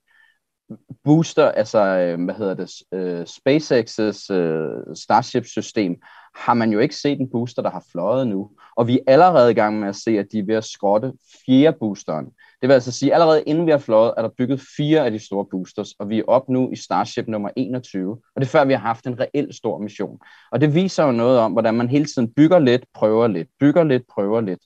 [1.03, 5.95] Booster, altså, øh, hvad hedder det, øh, SpaceX's øh, Starship-system,
[6.35, 8.49] har man jo ikke set en booster, der har fløjet nu.
[8.75, 11.13] Og vi er allerede i gang med at se, at de er ved at skrotte
[11.45, 12.25] fjerde boosteren.
[12.61, 15.11] Det vil altså sige, at allerede inden vi har fløjet, er der bygget fire af
[15.11, 18.11] de store boosters, og vi er op nu i Starship nummer 21.
[18.11, 20.19] Og det er før, vi har haft en reelt stor mission.
[20.51, 23.83] Og det viser jo noget om, hvordan man hele tiden bygger lidt, prøver lidt, bygger
[23.83, 24.61] lidt, prøver lidt.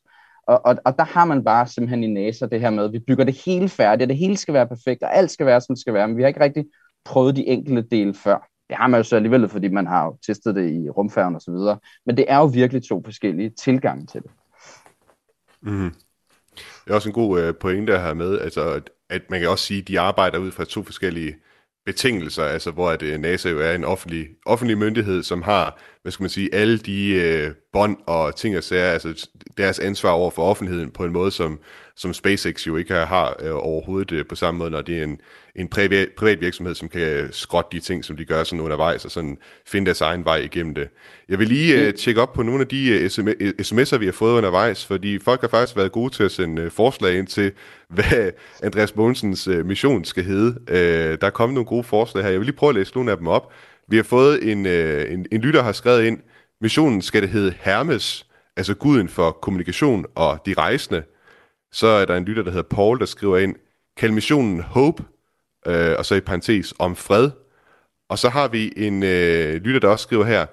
[0.51, 2.99] Og, og, og der har man bare simpelthen i NASA det her med, at vi
[2.99, 5.75] bygger det hele færdigt, og det hele skal være perfekt, og alt skal være, som
[5.75, 6.65] det skal være, men vi har ikke rigtig
[7.05, 8.47] prøvet de enkelte dele før.
[8.69, 11.41] Det har man jo så alligevel, fordi man har jo testet det i rumfærgen og
[11.41, 11.79] så videre.
[12.05, 14.31] Men det er jo virkelig to forskellige tilgange til det.
[15.61, 15.91] Mm.
[16.55, 19.65] Det er også en god øh, pointe her med, altså, at, at man kan også
[19.65, 21.35] sige, at de arbejder ud fra to forskellige
[21.85, 26.11] betingelser, altså hvor at, øh, NASA jo er en offentlig, offentlig myndighed, som har, hvad
[26.11, 30.31] skal man sige, alle de øh, bånd og ting og sager, altså deres ansvar over
[30.31, 31.59] for offentligheden på en måde, som,
[31.95, 35.19] som SpaceX jo ikke har øh, overhovedet øh, på samme måde, når det er en,
[35.55, 39.05] en privat, privat virksomhed, som kan øh, skrotte de ting, som de gør sådan undervejs,
[39.05, 40.89] og sådan finde deres egen vej igennem det.
[41.29, 43.05] Jeg vil lige øh, tjekke op på nogle af de øh,
[43.61, 46.61] sms'er, øh, vi har fået undervejs, fordi folk har faktisk været gode til at sende
[46.61, 47.51] øh, forslag ind til,
[47.95, 48.31] hvad
[48.63, 50.55] Andreas Mogensens øh, mission skal hedde.
[50.67, 52.31] Øh, der er kommet nogle gode forslag her.
[52.31, 53.51] Jeg vil lige prøve at læse nogle af dem op.
[53.91, 56.19] Vi har fået en, øh, en, en lytter har skrevet ind,
[56.61, 58.27] missionen skal det hedde Hermes,
[58.57, 61.03] altså guden for kommunikation og de rejsende.
[61.71, 63.55] Så er der en lytter, der hedder Paul, der skriver ind,
[63.97, 65.03] kald missionen Hope,
[65.67, 67.31] øh, og så i parentes om fred.
[68.09, 70.45] Og så har vi en øh, lytter, der også skriver her,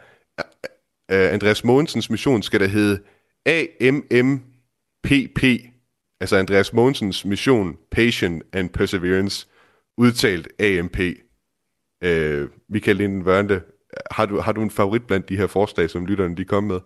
[1.10, 3.00] øh, Andreas Mogensens mission skal der hedde
[3.46, 5.42] AMMPP,
[6.20, 9.46] altså Andreas Mogensens mission, Patient and Perseverance,
[9.98, 10.98] udtalt AMP.
[12.04, 13.62] Øh, Michael Linden Wørnte,
[14.10, 16.80] har du, har du en favorit blandt de her forslag, som lytterne de kom med?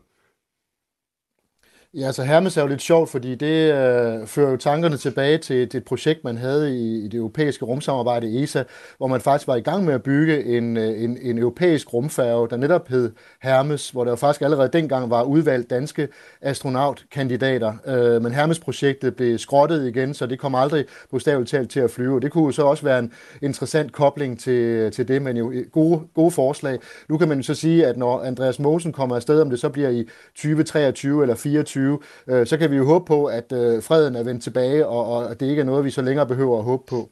[1.95, 5.73] Ja, altså Hermes er jo lidt sjovt, fordi det øh, fører jo tankerne tilbage til,
[5.73, 8.63] det projekt, man havde i, i det europæiske rumsamarbejde ESA,
[8.97, 12.49] hvor man faktisk var i gang med at bygge en, øh, en, en europæisk rumfærge,
[12.51, 16.09] der netop hed Hermes, hvor der jo faktisk allerede dengang var udvalgt danske
[16.41, 17.73] astronautkandidater.
[17.87, 22.21] Øh, men Hermes-projektet blev skrottet igen, så det kom aldrig bogstaveligt talt til at flyve.
[22.21, 25.67] Det kunne jo så også være en interessant kobling til, til det, men jo øh,
[25.73, 26.79] gode, gode forslag.
[27.09, 29.69] Nu kan man jo så sige, at når Andreas Mosen kommer afsted, om det så
[29.69, 31.99] bliver i 2023 eller 2024, 2020,
[32.41, 35.31] øh, så kan vi jo håbe på, at øh, freden er vendt tilbage, og, og
[35.31, 37.11] at det ikke er noget, vi så længere behøver at håbe på.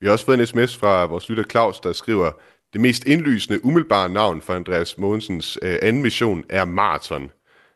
[0.00, 2.30] Vi har også fået en sms fra vores lytter Claus, der skriver,
[2.72, 7.30] det mest indlysende, umiddelbare navn for Andreas Mogensens øh, anden mission er Marathon.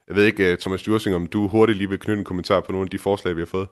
[0.09, 2.72] Jeg ved ikke, øh, Thomas Djursing, om du hurtigt lige vil knytte en kommentar på
[2.72, 3.68] nogle af de forslag, vi har fået?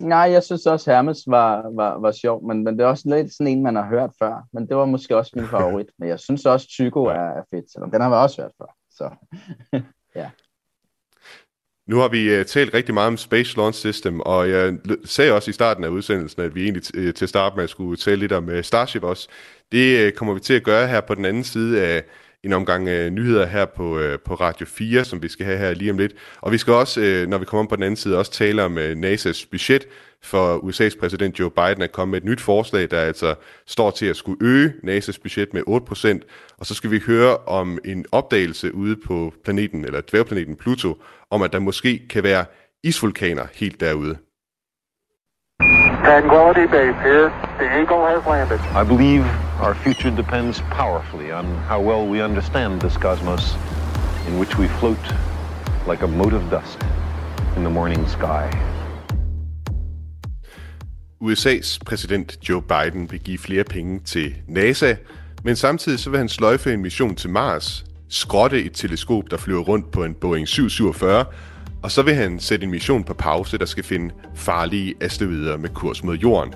[0.00, 3.32] Nej, jeg synes også, Hermes var, var, var sjov, men, men det er også lidt
[3.32, 4.46] sådan en, man har hørt før.
[4.52, 5.86] Men det var måske også min favorit.
[5.98, 8.79] Men jeg synes også, Tycho er, er fedt, selvom den har vi også hørt før.
[9.00, 9.10] Så
[10.20, 10.30] ja.
[11.86, 15.50] Nu har vi uh, talt rigtig meget om Space Launch System, og jeg sagde også
[15.50, 18.16] i starten af udsendelsen, at vi egentlig t- øh, til at starte med skulle tale
[18.16, 19.28] lidt om uh, Starship også.
[19.72, 22.04] Det uh, kommer vi til at gøre her på den anden side af
[22.44, 25.74] en omgang øh, nyheder her på, øh, på Radio 4, som vi skal have her
[25.74, 26.12] lige om lidt.
[26.40, 28.62] Og vi skal også, øh, når vi kommer om på den anden side, også tale
[28.62, 29.86] om øh, NASA's budget,
[30.22, 33.34] for USA's præsident Joe Biden at komme med et nyt forslag, der altså
[33.66, 37.78] står til at skulle øge NASA's budget med 8%, og så skal vi høre om
[37.84, 40.96] en opdagelse ude på planeten, eller dværgplaneten Pluto,
[41.30, 42.44] om at der måske kan være
[42.84, 44.16] isvulkaner helt derude.
[46.04, 47.30] Tranquility Base here.
[47.58, 48.58] The Eagle has landed.
[48.74, 53.54] I believe our future depends powerfully on how well we understand this cosmos
[54.26, 54.98] in which we float
[55.86, 56.78] like a mote of dust
[57.56, 58.50] in the morning sky.
[61.20, 64.94] USA's præsident Joe Biden vil give flere penge til NASA,
[65.44, 69.62] men samtidig så vil han sløjfe en mission til Mars, skrotte et teleskop, der flyver
[69.62, 71.24] rundt på en Boeing 747,
[71.82, 75.68] og så vil han sætte en mission på pause, der skal finde farlige asteroider med
[75.68, 76.54] kurs mod jorden.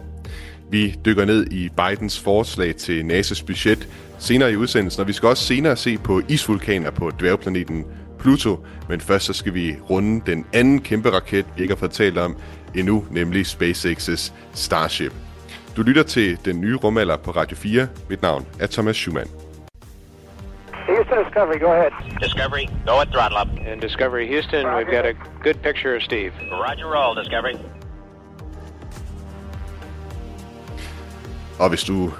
[0.70, 5.28] Vi dykker ned i Bidens forslag til NASA's budget senere i udsendelsen, og vi skal
[5.28, 7.84] også senere se på isvulkaner på dværgplaneten
[8.18, 11.90] Pluto, men først så skal vi runde den anden kæmpe raket, vi ikke har fået
[11.90, 12.36] talt om
[12.74, 15.12] endnu, nemlig SpaceX's Starship.
[15.76, 17.88] Du lytter til den nye rumalder på Radio 4.
[18.08, 19.30] Mit navn er Thomas Schumann.
[20.88, 21.92] Houston Discovery, go ahead.
[22.20, 23.48] Discovery, go at throttle up.
[23.68, 26.32] And Discovery Houston, we've got a good picture of Steve.
[26.64, 27.83] Roger roll, Discovery.
[31.58, 32.12] Og hvis du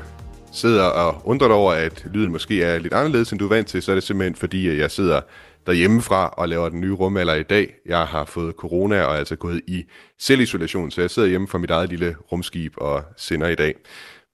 [0.52, 3.68] sidder og undrer dig over, at lyden måske er lidt anderledes, end du er vant
[3.68, 5.20] til, så er det simpelthen fordi, at jeg sidder
[5.66, 7.74] derhjemmefra og laver den nye rumalder i dag.
[7.86, 9.84] Jeg har fået corona og er altså gået i
[10.18, 13.74] selvisolation, så jeg sidder hjemme fra mit eget lille rumskib og sender i dag.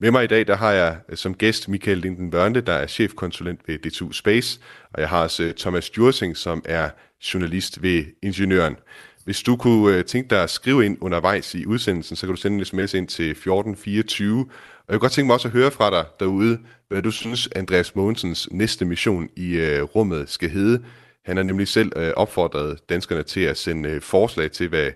[0.00, 3.60] Med mig i dag, der har jeg som gæst Michael Linden Børnte, der er chefkonsulent
[3.66, 4.60] ved D2 Space,
[4.92, 6.90] og jeg har også øh, Thomas Djursing, som er
[7.34, 8.76] journalist ved Ingeniøren.
[9.24, 12.40] Hvis du kunne øh, tænke dig at skrive ind undervejs i udsendelsen, så kan du
[12.40, 14.46] sende en sms ind til 1424.
[14.90, 17.48] Og jeg kunne godt tænke mig også at høre fra dig derude, hvad du synes,
[17.56, 20.84] Andreas Mogensens næste mission i øh, rummet skal hedde.
[21.24, 24.90] Han har nemlig selv øh, opfordret danskerne til at sende øh, forslag til, hvad,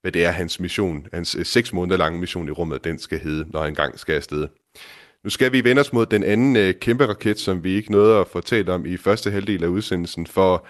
[0.00, 3.18] hvad det er hans mission, hans øh, seks måneder lange mission i rummet, den skal
[3.18, 4.48] hedde, når han engang skal afsted.
[5.24, 8.18] Nu skal vi vende os mod den anden øh, kæmpe raket, som vi ikke nåede
[8.18, 10.66] at fortælle om i første halvdel af udsendelsen, for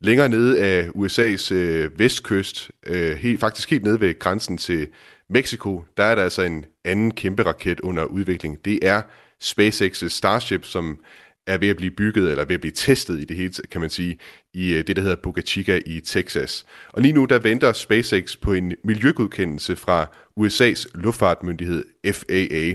[0.00, 4.88] længere nede af USA's øh, vestkyst, øh, helt, faktisk helt nede ved grænsen til
[5.30, 8.64] Mexico, der er der altså en anden kæmpe raket under udvikling.
[8.64, 9.02] Det er
[9.44, 10.98] SpaceX's Starship, som
[11.46, 13.90] er ved at blive bygget, eller ved at blive testet i det hele, kan man
[13.90, 14.18] sige,
[14.54, 16.66] i øh, det, der hedder Boca Chica i Texas.
[16.88, 20.06] Og lige nu, der venter SpaceX på en miljøgodkendelse fra
[20.40, 22.74] USA's luftfartmyndighed FAA.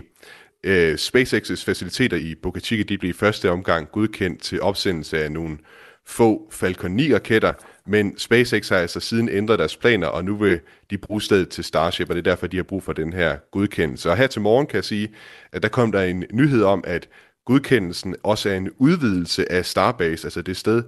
[0.67, 5.23] Uh, øh, SpaceX's faciliteter i Boca Chica, de blev i første omgang godkendt til opsendelse
[5.23, 5.57] af nogle
[6.05, 7.53] få Falcon 9-raketter,
[7.87, 11.63] men SpaceX har altså siden ændret deres planer, og nu vil de bruge stedet til
[11.63, 14.09] Starship, og det er derfor, de har brug for den her godkendelse.
[14.11, 15.09] Og her til morgen kan jeg sige,
[15.51, 17.09] at der kom der en nyhed om, at
[17.45, 20.83] godkendelsen også er en udvidelse af Starbase, altså det sted,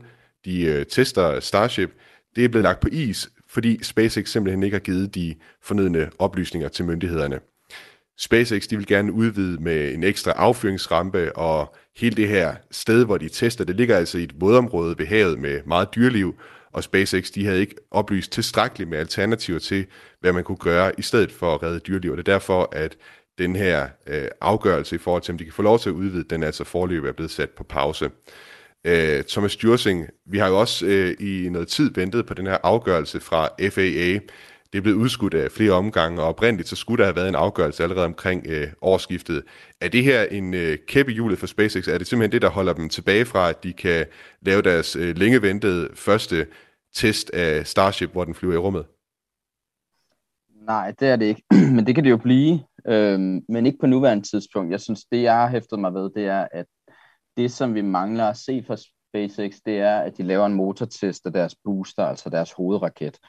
[0.45, 1.91] de øh, tester Starship.
[2.35, 6.69] Det er blevet lagt på is, fordi SpaceX simpelthen ikke har givet de fornødne oplysninger
[6.69, 7.39] til myndighederne.
[8.17, 13.17] SpaceX de vil gerne udvide med en ekstra affyringsrampe, og hele det her sted, hvor
[13.17, 16.35] de tester, det ligger altså i et vådområde ved havet med meget dyreliv,
[16.75, 19.85] og SpaceX de havde ikke oplyst tilstrækkeligt med alternativer til,
[20.19, 22.11] hvad man kunne gøre i stedet for at redde dyreliv.
[22.11, 22.97] Og det er derfor, at
[23.37, 26.23] den her øh, afgørelse i forhold til, om de kan få lov til at udvide,
[26.23, 28.09] den er altså forløbet er blevet sat på pause.
[28.85, 32.57] Øh, Thomas Djursing, vi har jo også øh, i noget tid ventet på den her
[32.63, 34.19] afgørelse fra FAA,
[34.75, 37.35] det er blevet udskudt af flere omgange, og oprindeligt så skulle der have været en
[37.35, 39.43] afgørelse allerede omkring øh, årsskiftet.
[39.81, 41.87] Er det her en øh, kæppe hjulet for SpaceX?
[41.87, 44.05] Er det simpelthen det, der holder dem tilbage fra, at de kan
[44.41, 46.47] lave deres øh, længe ventede første
[46.95, 48.85] test af Starship, hvor den flyver i rummet?
[50.65, 51.43] Nej, det er det ikke.
[51.75, 54.71] men det kan det jo blive, øhm, men ikke på nuværende tidspunkt.
[54.71, 56.65] Jeg synes, det jeg har hæftet mig ved, det er, at
[57.37, 61.25] det, som vi mangler at se fra SpaceX, det er, at de laver en motortest
[61.25, 63.19] af deres booster, altså deres hovedraket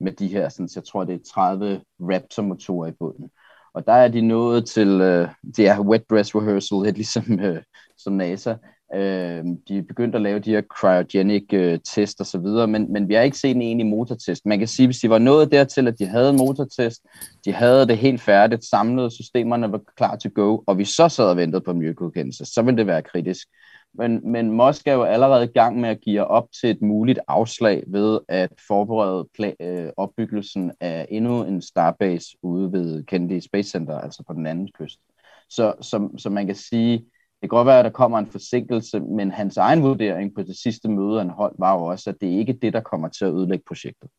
[0.00, 3.30] med de her, sådan, jeg tror det er 30 Raptor-motorer i bunden.
[3.76, 7.62] Og der er de nået til, øh, det er wet dress rehearsal, lidt ligesom øh,
[7.98, 8.54] som NASA.
[8.94, 12.92] Øh, de er begyndt at lave de her cryogenic øh, test og så videre, men,
[12.92, 14.46] men vi har ikke set en egentlig motortest.
[14.46, 17.02] Man kan sige, hvis de var nået dertil, at de havde en motortest,
[17.44, 21.24] de havde det helt færdigt, samlet, systemerne var klar til go, og vi så sad
[21.24, 23.48] og ventede på miljøgodkendelse, så ville det være kritisk.
[23.98, 27.18] Men, men Mosk er jo allerede i gang med at give op til et muligt
[27.28, 33.70] afslag ved at forberede pla- øh, opbyggelsen af endnu en starbase ude ved Kennedy Space
[33.70, 35.00] Center, altså på den anden kyst.
[35.48, 39.00] Så, så, så man kan sige, det kan godt være, at der kommer en forsinkelse,
[39.00, 42.26] men hans egen vurdering på det sidste møde, han holdt, var jo også, at det
[42.26, 44.10] ikke er det, der kommer til at ødelægge projektet.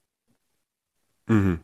[1.29, 1.57] Mm-hmm.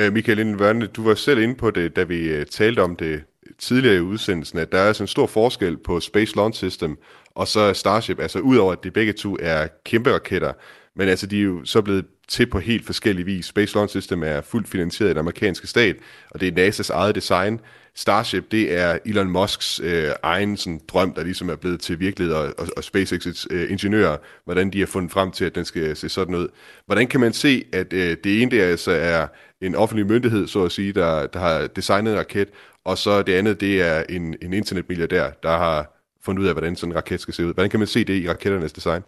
[0.00, 3.24] Uh, Michael Indvørne, du var selv inde på det, da vi øh, talte om det
[3.58, 6.96] tidligere i udsendelsen, at der er altså en stor forskel på Space Launch System
[7.34, 10.52] og så Starship, altså udover at det begge to er kæmpe raketter,
[10.96, 13.46] men altså de er jo så blevet til på helt forskellige vis.
[13.46, 15.96] Space Launch System er fuldt finansieret af den amerikanske stat,
[16.30, 17.60] og det er NASA's eget design.
[17.98, 22.34] Starship, det er Elon Musks øh, egen sådan, drøm, der ligesom er blevet til virkelighed,
[22.34, 25.96] og, og, og SpaceX's øh, ingeniører, hvordan de har fundet frem til, at den skal
[25.96, 26.48] se sådan ud.
[26.86, 29.26] Hvordan kan man se, at øh, det ene der altså er
[29.60, 32.48] en offentlig myndighed, så at sige, der, der har designet en raket,
[32.84, 36.76] og så det andet, det er en, en internetmilliardær, der har fundet ud af, hvordan
[36.76, 37.54] sådan en raket skal se ud.
[37.54, 39.02] Hvordan kan man se det i raketternes design?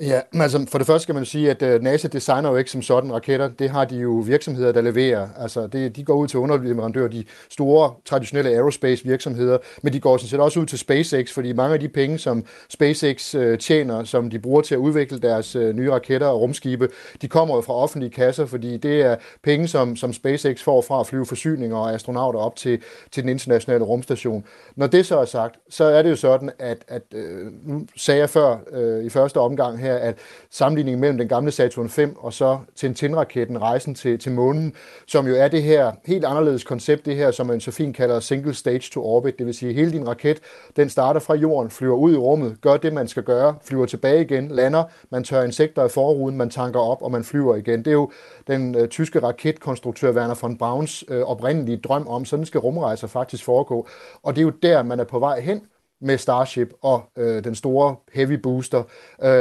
[0.00, 2.82] Ja, altså for det første skal man sige, at øh, NASA designer jo ikke som
[2.82, 3.48] sådan raketter.
[3.48, 5.28] Det har de jo virksomheder, der leverer.
[5.38, 10.16] Altså det, de går ud til underleverandører, de store traditionelle aerospace virksomheder, men de går
[10.16, 14.04] sådan set også ud til SpaceX, fordi mange af de penge, som SpaceX øh, tjener,
[14.04, 16.88] som de bruger til at udvikle deres øh, nye raketter og rumskibe,
[17.22, 21.00] de kommer jo fra offentlige kasser, fordi det er penge, som, som SpaceX får fra
[21.00, 24.44] at flyve forsyninger og astronauter op til, til den internationale rumstation.
[24.76, 28.20] Når det så er sagt, så er det jo sådan, at, at uh, nu sagde
[28.20, 28.56] jeg før
[29.00, 30.18] i første omgang her, at
[30.50, 34.74] sammenligningen mellem den gamle Saturn 5 og så Tintin-raketten, rejsen til, til månen,
[35.06, 38.20] som jo er det her helt anderledes koncept, det her, som man så fint kalder
[38.20, 40.40] single stage to orbit, det vil sige, hele din raket,
[40.76, 44.22] den starter fra jorden, flyver ud i rummet, gør det, man skal gøre, flyver tilbage
[44.22, 47.78] igen, lander, man tør insekter i forruden, man tanker op, og man flyver igen.
[47.78, 48.10] Det er jo
[48.46, 53.44] den øh, tyske raketkonstruktør Werner von Brauns øh, oprindelige drøm om, sådan skal rumrejser faktisk
[53.44, 53.88] foregå.
[54.22, 55.60] Og det er jo der, man er på vej hen,
[56.00, 58.84] med Starship og øh, den store Heavy Booster, øh,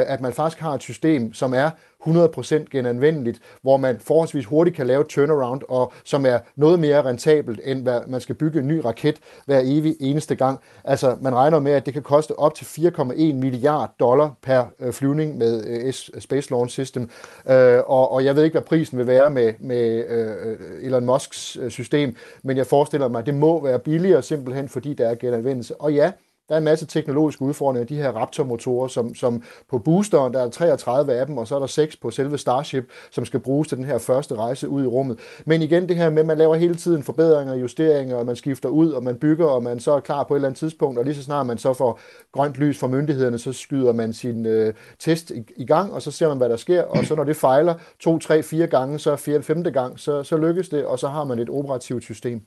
[0.08, 1.70] at man faktisk har et system, som er
[2.08, 7.60] 100% genanvendeligt, hvor man forholdsvis hurtigt kan lave turnaround, og som er noget mere rentabelt,
[7.64, 10.60] end hvad man skal bygge en ny raket hver evig eneste gang.
[10.84, 14.94] Altså, man regner med, at det kan koste op til 4,1 milliard dollar per øh,
[14.94, 17.10] flyvning med øh, Space Launch System,
[17.50, 21.58] øh, og, og jeg ved ikke, hvad prisen vil være med, med øh, Elon Musks
[21.62, 25.16] øh, system, men jeg forestiller mig, at det må være billigere simpelthen, fordi der er
[25.16, 25.82] genanvendelse.
[25.82, 26.12] Og ja,
[26.50, 27.88] der er en masse teknologiske udfordringer.
[27.88, 31.60] De her Raptor-motorer, som, som på boosteren, der er 33 af dem, og så er
[31.60, 34.88] der 6 på selve Starship, som skal bruges til den her første rejse ud i
[34.88, 35.20] rummet.
[35.46, 38.36] Men igen det her med, at man laver hele tiden forbedringer og justeringer, og man
[38.36, 41.00] skifter ud, og man bygger, og man så er klar på et eller andet tidspunkt,
[41.00, 42.00] og lige så snart man så får
[42.32, 46.12] grønt lys fra myndighederne, så skyder man sin øh, test i, i gang, og så
[46.12, 49.16] ser man, hvad der sker, og så når det fejler to, tre, fire gange, så
[49.16, 52.42] fjerde, femte gang, så, så lykkes det, og så har man et operativt system.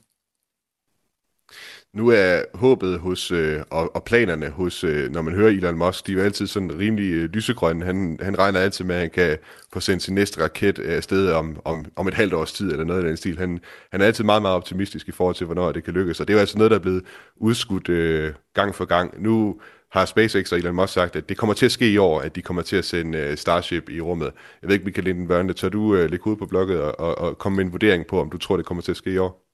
[1.93, 6.07] Nu er håbet hos, øh, og, og planerne hos, øh, når man hører Elon Musk,
[6.07, 7.85] de er jo altid sådan rimelig øh, lysegrønne.
[7.85, 9.37] Han, han regner altid med, at han kan
[9.73, 12.83] få sendt sin næste raket øh, afsted om, om, om et halvt års tid, eller
[12.83, 13.37] noget af den stil.
[13.37, 13.59] Han,
[13.91, 16.19] han er altid meget, meget optimistisk i forhold til, hvornår det kan lykkes.
[16.19, 17.03] Og det er jo altså noget, der er blevet
[17.37, 19.23] udskudt øh, gang for gang.
[19.23, 22.21] Nu har SpaceX og Elon Musk sagt, at det kommer til at ske i år,
[22.21, 24.31] at de kommer til at sende øh, Starship i rummet.
[24.61, 27.37] Jeg ved ikke, Michael Lindenbørn, tør du øh, lægge ud på blogget og, og, og
[27.37, 29.48] komme med en vurdering på, om du tror, det kommer til at ske i år?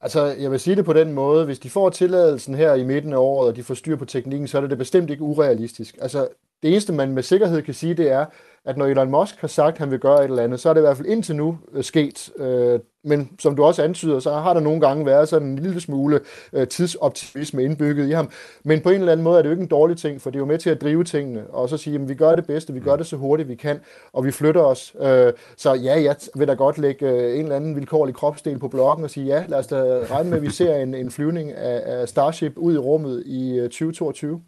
[0.00, 3.12] Altså, jeg vil sige det på den måde, hvis de får tilladelsen her i midten
[3.12, 5.98] af året, og de får styr på teknikken, så er det, det bestemt ikke urealistisk.
[6.00, 6.28] Altså,
[6.62, 8.26] det eneste, man med sikkerhed kan sige, det er,
[8.66, 10.74] at når Elon Musk har sagt, at han vil gøre et eller andet, så er
[10.74, 12.30] det i hvert fald indtil nu øh, sket.
[12.36, 15.80] Øh, men som du også antyder, så har der nogle gange været sådan en lille
[15.80, 16.20] smule
[16.52, 18.30] øh, tidsoptimisme indbygget i ham.
[18.64, 20.36] Men på en eller anden måde er det jo ikke en dårlig ting, for det
[20.36, 22.72] er jo med til at drive tingene, og så sige, at vi gør det bedste,
[22.72, 23.80] vi gør det så hurtigt vi kan,
[24.12, 24.96] og vi flytter os.
[25.00, 28.68] Øh, så ja, jeg vil da godt lægge øh, en eller anden vilkårlig kropsdel på
[28.68, 29.76] bloggen og sige, ja, lad os da
[30.10, 33.58] regne med, at vi ser en, en flyvning af, af Starship ud i rummet i
[33.58, 34.40] øh, 2022.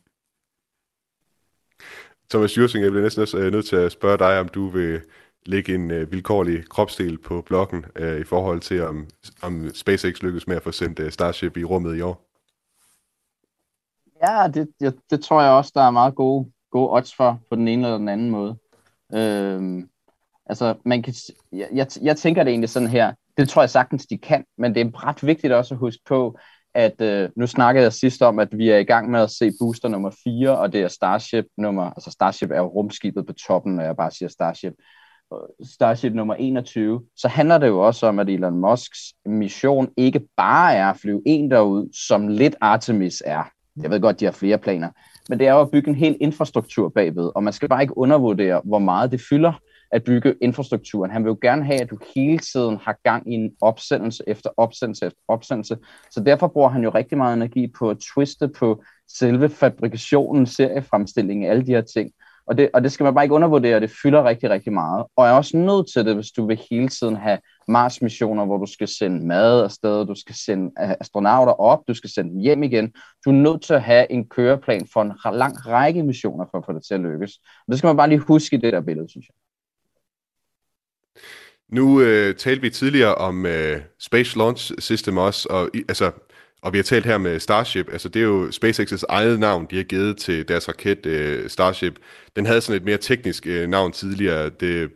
[2.31, 5.01] Thomas Jursing, jeg bliver næsten også øh, nødt til at spørge dig, om du vil
[5.47, 9.07] lægge en øh, vilkårlig kropsdel på blokken øh, i forhold til, om,
[9.43, 12.25] om SpaceX lykkes med at få sendt øh, Starship i rummet i år?
[14.27, 17.57] Ja, det, det, det tror jeg også, der er meget gode, gode odds for, på
[17.57, 18.57] den ene eller den anden måde.
[19.15, 19.89] Øhm,
[20.47, 21.15] altså, man kan,
[21.53, 24.75] jeg, jeg, jeg tænker det egentlig sådan her, det tror jeg sagtens, de kan, men
[24.75, 26.39] det er ret vigtigt også at huske på,
[26.79, 29.53] at øh, nu snakkede jeg sidst om, at vi er i gang med at se
[29.61, 33.77] booster nummer 4, og det er Starship nummer, altså Starship er jo rumskibet på toppen,
[33.77, 34.73] når jeg bare siger Starship.
[35.65, 40.75] Starship nummer 21, så handler det jo også om, at Elon Musks mission ikke bare
[40.75, 43.51] er at flyve en derud, som lidt Artemis er.
[43.83, 44.91] Jeg ved godt, de har flere planer,
[45.29, 47.99] men det er jo at bygge en hel infrastruktur bagved, og man skal bare ikke
[47.99, 49.53] undervurdere, hvor meget det fylder
[49.91, 51.11] at bygge infrastrukturen.
[51.11, 54.51] Han vil jo gerne have, at du hele tiden har gang i en opsendelse efter
[54.57, 55.79] opsendelse efter opsendelse.
[56.11, 61.51] Så derfor bruger han jo rigtig meget energi på at twiste på selve fabrikationen, seriefremstillingen,
[61.51, 62.11] alle de her ting.
[62.49, 65.07] Og det, og det skal man bare ikke undervurdere, det fylder rigtig, rigtig meget.
[65.17, 67.39] Og er også nødt til det, hvis du vil hele tiden have
[67.69, 72.11] Mars-missioner, hvor du skal sende mad afsted, du skal sende øh, astronauter op, du skal
[72.11, 72.93] sende dem hjem igen.
[73.25, 76.65] Du er nødt til at have en køreplan for en lang række missioner for at
[76.67, 77.33] få det til at lykkes.
[77.37, 79.48] Og det skal man bare lige huske i det der billede, synes jeg.
[81.73, 86.11] Nu øh, talte vi tidligere om øh, Space Launch System også, og i, altså
[86.63, 89.77] og vi har talt her med Starship, altså det er jo SpaceX's eget navn, de
[89.77, 91.99] har givet til deres raket øh, Starship.
[92.37, 94.91] Den havde sådan et mere teknisk øh, navn tidligere, det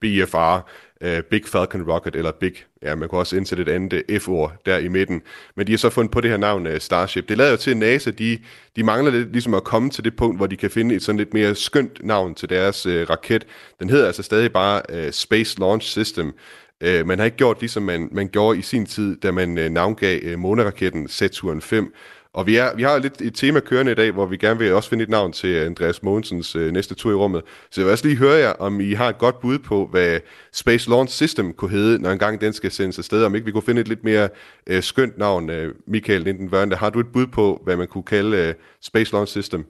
[0.00, 0.70] BFR,
[1.04, 4.52] uh, Big Falcon Rocket, eller Big, ja, man kunne også indsætte et andet øh, F-ord
[4.66, 5.22] der i midten.
[5.56, 7.28] Men de har så fundet på det her navn uh, Starship.
[7.28, 8.38] Det lader jo til, at NASA, de,
[8.76, 11.18] de mangler lidt ligesom at komme til det punkt, hvor de kan finde et sådan
[11.18, 13.46] lidt mere skønt navn til deres uh, raket.
[13.80, 16.32] Den hedder altså stadig bare uh, Space Launch System,
[16.80, 19.70] Øh, man har ikke gjort ligesom man, man gjorde i sin tid, da man øh,
[19.70, 21.94] navngav øh, måneraketten Saturn 5.
[22.34, 24.72] Og vi, er, vi har lidt et tema kørende i dag, hvor vi gerne vil
[24.72, 27.42] også finde et navn til Andreas Mogensens øh, næste tur i rummet.
[27.70, 30.20] Så jeg vil også lige høre jer, om I har et godt bud på, hvad
[30.52, 33.24] Space Launch System kunne hedde, når engang den skal sendes afsted.
[33.24, 34.28] Om ikke vi kunne finde et lidt mere
[34.66, 38.36] øh, skønt navn, øh, Michael Linden Har du et bud på, hvad man kunne kalde
[38.36, 39.66] øh, Space Launch System?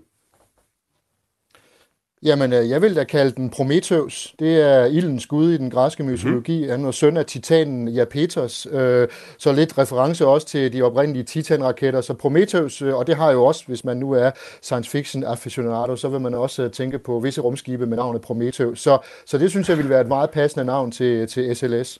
[2.25, 4.35] Jamen, øh, jeg vil da kalde den Prometheus.
[4.39, 6.13] Det er ildens gud i den græske mhm.
[6.13, 6.57] mytologi.
[6.57, 6.71] Mm-hmm.
[6.71, 8.67] Han var søn af titanen Iapetos.
[8.71, 9.09] Øh,
[9.39, 12.01] så lidt reference også til de oprindelige titanraketter.
[12.01, 14.31] Så Prometheus, øh, og det har jo også, hvis man nu er
[14.63, 18.81] science fiction aficionado, så vil man også tænke på visse rumskibe med navnet Prometheus.
[18.81, 21.99] Så, så det synes jeg vil være et meget passende navn til, til SLS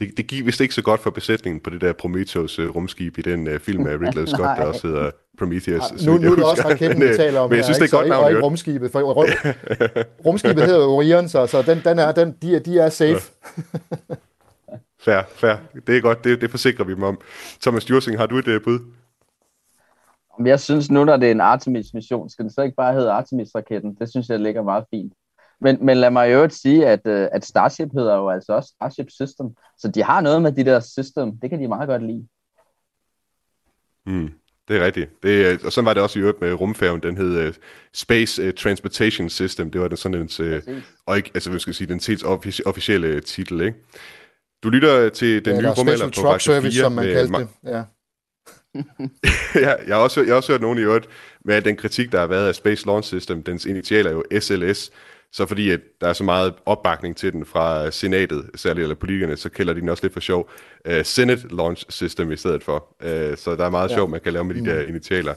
[0.00, 3.18] det, det gik vist ikke så godt for besætningen på det der Prometheus uh, rumskib
[3.18, 5.82] i den uh, film af Ridley Scott, der også hedder Prometheus.
[6.00, 7.86] Ja, nu, nu er det også raketten, vi øh, taler om men jeg synes, her,
[7.86, 8.92] det er godt navn, og ikke rumskibet.
[8.92, 9.26] For rum,
[10.26, 13.20] rumskibet hedder Orion, så, så den, den er, den, de, de er safe.
[15.04, 15.56] fair, fair.
[15.86, 17.20] Det er godt, det, det forsikrer vi dem om.
[17.62, 18.78] Thomas Jursing, har du et uh, bud?
[20.44, 23.96] Jeg synes nu, når det er en Artemis-mission, skal det så ikke bare hedde Artemis-raketten?
[23.98, 25.12] Det synes jeg ligger meget fint.
[25.60, 29.10] Men, men lad mig jo sige, at, uh, at Starship hedder jo altså også Starship
[29.10, 29.46] System.
[29.78, 31.38] Så de har noget med de der system.
[31.42, 32.26] Det kan de meget godt lide.
[34.06, 34.30] Mm,
[34.68, 35.22] det er rigtigt.
[35.22, 37.02] Det, og så var det også i øvrigt med rumfærgen.
[37.02, 37.54] Den hed uh,
[37.94, 39.70] Space Transportation System.
[39.70, 40.74] Det var den sådan en, uh,
[41.06, 43.78] og ikke, altså, hvad skal jeg sige, den helt offic- officielle titel, ikke?
[44.62, 46.38] Du lytter til den ja, nye rumalder på Radio 4.
[46.38, 47.48] Service, som man kaldte det.
[47.64, 47.82] Ja.
[49.54, 51.08] ja, jeg, har også, jeg har også hørt nogen i øvrigt
[51.44, 53.42] med den kritik, der har været af Space Launch System.
[53.42, 54.90] Dens initialer er jo SLS,
[55.32, 59.36] så fordi at der er så meget opbakning til den fra senatet, særligt eller politikerne,
[59.36, 60.50] så kalder de den også lidt for sjov
[60.88, 62.96] uh, Senate Launch System i stedet for.
[63.04, 63.94] Uh, så der er meget ja.
[63.94, 64.88] sjov, man kan lave med de der mm.
[64.88, 65.34] initialer.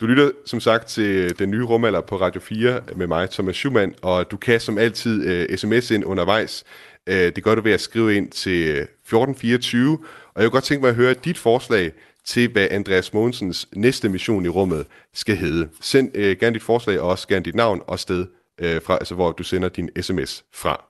[0.00, 3.94] Du lytter som sagt til den nye rumalder på Radio 4 med mig, Thomas Schumann,
[4.02, 6.64] og du kan som altid uh, sms ind undervejs.
[7.10, 9.98] Uh, det gør du ved at skrive ind til 1424,
[10.34, 11.92] og jeg vil godt tænke mig at høre dit forslag
[12.24, 15.68] til, hvad Andreas Mogensens næste mission i rummet skal hedde.
[15.80, 18.26] Send uh, gerne dit forslag og også gerne dit navn og sted
[18.58, 20.84] øh, fra, altså hvor du sender din sms fra.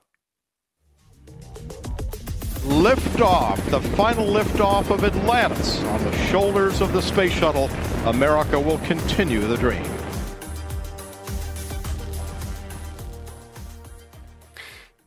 [2.89, 7.69] Lift off, the final lift off of Atlantis on the shoulders of the space shuttle.
[8.05, 9.85] America will continue the dream.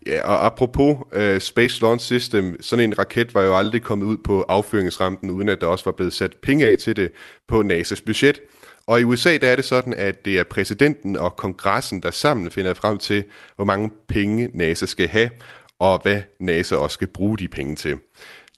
[0.07, 4.17] Ja, og apropos uh, Space Launch System, sådan en raket var jo aldrig kommet ud
[4.25, 7.13] på affyringsrampen, uden at der også var blevet sat penge af til det
[7.49, 8.41] på NASA's budget.
[8.87, 12.51] Og i USA der er det sådan, at det er præsidenten og kongressen, der sammen
[12.51, 13.25] finder frem til,
[13.57, 15.31] hvor mange penge NASA skal have,
[15.79, 17.99] og hvad NASA også skal bruge de penge til.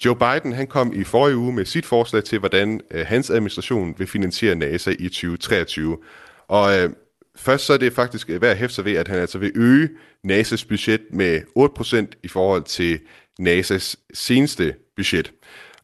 [0.05, 3.95] Joe Biden han kom i forrige uge med sit forslag til, hvordan øh, hans administration
[3.99, 5.99] vil finansiere NASA i 2023.
[6.49, 6.91] Og øh,
[7.37, 9.89] først så er det faktisk værd at hæfte sig ved, at han altså vil øge
[10.27, 11.41] NASA's budget med
[12.13, 13.01] 8% i forhold til
[13.41, 15.33] NASA's seneste budget.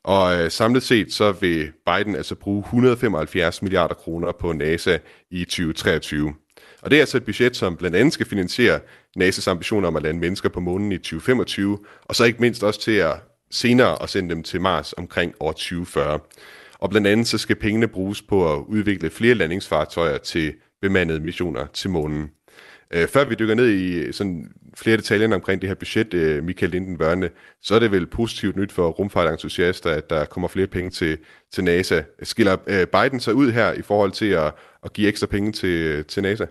[0.05, 4.99] Og øh, samlet set så vil Biden altså bruge 175 milliarder kroner på NASA
[5.31, 6.35] i 2023.
[6.83, 8.81] Og det er altså et budget, som blandt andet skal finansiere
[9.19, 12.81] NASA's ambitioner om at lande mennesker på månen i 2025, og så ikke mindst også
[12.81, 13.15] til at
[13.51, 16.19] senere at sende dem til Mars omkring år 2040.
[16.79, 21.67] Og blandt andet så skal pengene bruges på at udvikle flere landingsfartøjer til bemandede missioner
[21.67, 22.31] til månen.
[22.95, 26.45] Øh, før vi dykker ned i øh, sådan flere detaljer omkring det her budget, øh,
[26.45, 27.31] Michael Lindenvørne,
[27.63, 31.19] så er det vel positivt nyt for rumfartentusiaster, at der kommer flere penge til,
[31.53, 32.03] til NASA.
[32.23, 36.05] Skiller øh, Biden sig ud her i forhold til at, at give ekstra penge til,
[36.05, 36.47] til NASA?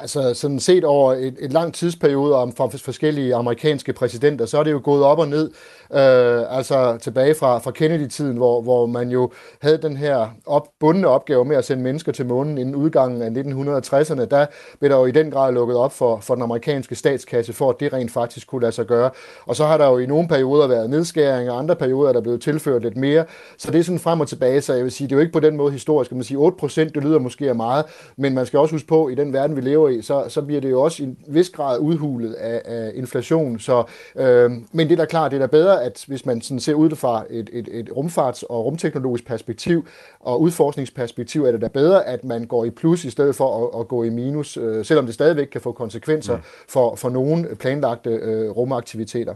[0.00, 4.62] Altså sådan set over et, et langt tidsperiode om fra forskellige amerikanske præsidenter, så er
[4.62, 5.50] det jo gået op og ned.
[5.92, 9.30] Øh, altså tilbage fra, fra Kennedy-tiden, hvor, hvor man jo
[9.60, 13.30] havde den her op, bundne opgave med at sende mennesker til månen inden udgangen af
[13.30, 14.24] 1960'erne.
[14.24, 14.46] Der
[14.78, 17.80] blev der jo i den grad lukket op for, for den amerikanske statskasse, for at
[17.80, 19.10] det rent faktisk kunne lade sig gøre.
[19.46, 22.20] Og så har der jo i nogle perioder været nedskæringer, og andre perioder er der
[22.20, 23.24] blevet tilført lidt mere.
[23.58, 25.32] Så det er sådan frem og tilbage, så jeg vil sige, det er jo ikke
[25.32, 26.12] på den måde historisk.
[26.12, 27.84] Man siger 8% det lyder måske meget,
[28.16, 30.60] men man skal også huske på, i den verden, vi lever i, så, så bliver
[30.60, 33.58] det jo også i en vis grad udhulet af, af inflation.
[33.58, 33.84] Så,
[34.16, 36.74] øh, men det er da klart, det er da bedre, at hvis man sådan ser
[36.74, 39.86] ud fra et, et, et rumfarts- og rumteknologisk perspektiv
[40.20, 43.80] og udforskningsperspektiv, er det da bedre, at man går i plus i stedet for at,
[43.80, 46.42] at gå i minus, øh, selvom det stadigvæk kan få konsekvenser mm.
[46.68, 49.34] for, for nogle planlagte øh, rumaktiviteter.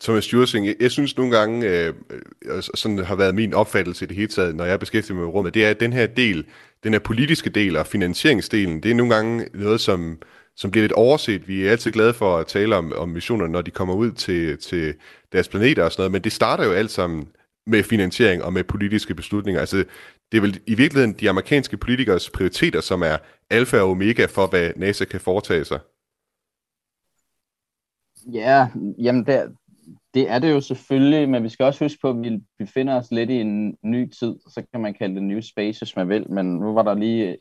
[0.00, 1.94] Thomas Jursing, jeg, jeg synes nogle gange, øh,
[2.44, 5.32] øh sådan har været min opfattelse i det hele taget, når jeg beskæftiger mig med
[5.34, 6.46] rummet, det er, at den her del,
[6.84, 10.22] den her politiske del og finansieringsdelen, det er nogle gange noget, som,
[10.56, 11.48] som bliver lidt overset.
[11.48, 14.58] Vi er altid glade for at tale om, om missioner, når de kommer ud til,
[14.58, 14.94] til
[15.32, 17.28] deres planeter og sådan noget, men det starter jo alt sammen
[17.66, 19.60] med finansiering og med politiske beslutninger.
[19.60, 19.84] Altså,
[20.32, 23.16] det er vel i virkeligheden de amerikanske politikers prioriteter, som er
[23.50, 25.78] alfa og omega for, hvad NASA kan foretage sig.
[28.32, 28.68] Ja,
[28.98, 29.56] jamen det,
[30.16, 33.10] det er det jo selvfølgelig, men vi skal også huske på, at vi befinder os
[33.10, 36.30] lidt i en ny tid, så kan man kalde det new space, hvis man vil,
[36.30, 37.36] men nu var der lige,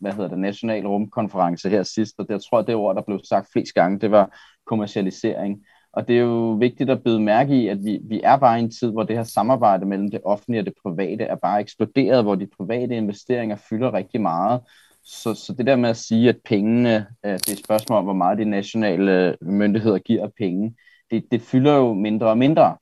[0.00, 3.20] hvad hedder det, national rumkonference her sidst, og det, jeg tror, det ord, der blev
[3.28, 5.64] sagt flest gange, det var kommercialisering.
[5.92, 8.62] Og det er jo vigtigt at byde mærke i, at vi, vi er bare i
[8.62, 12.24] en tid, hvor det her samarbejde mellem det offentlige og det private er bare eksploderet,
[12.24, 14.60] hvor de private investeringer fylder rigtig meget.
[15.04, 18.12] Så, så det der med at sige, at pengene, det er et spørgsmål om, hvor
[18.12, 20.74] meget de nationale myndigheder giver penge,
[21.10, 22.76] det, det fylder jo mindre og mindre.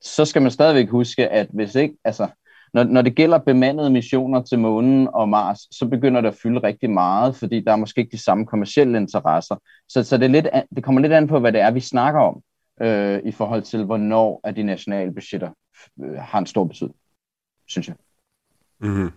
[0.00, 2.28] Så skal man stadigvæk huske, at hvis ikke, altså,
[2.74, 6.62] når, når det gælder bemandede missioner til månen og Mars, så begynder det at fylde
[6.62, 9.56] rigtig meget, fordi der er måske ikke de samme kommersielle interesser.
[9.88, 12.20] Så, så det, er lidt, det kommer lidt an på, hvad det er, vi snakker
[12.20, 12.42] om,
[12.82, 15.50] øh, i forhold til, hvornår at de nationale budgetter
[16.04, 16.96] øh, har en stor betydning,
[17.66, 17.96] synes jeg.
[18.80, 19.10] Mm-hmm.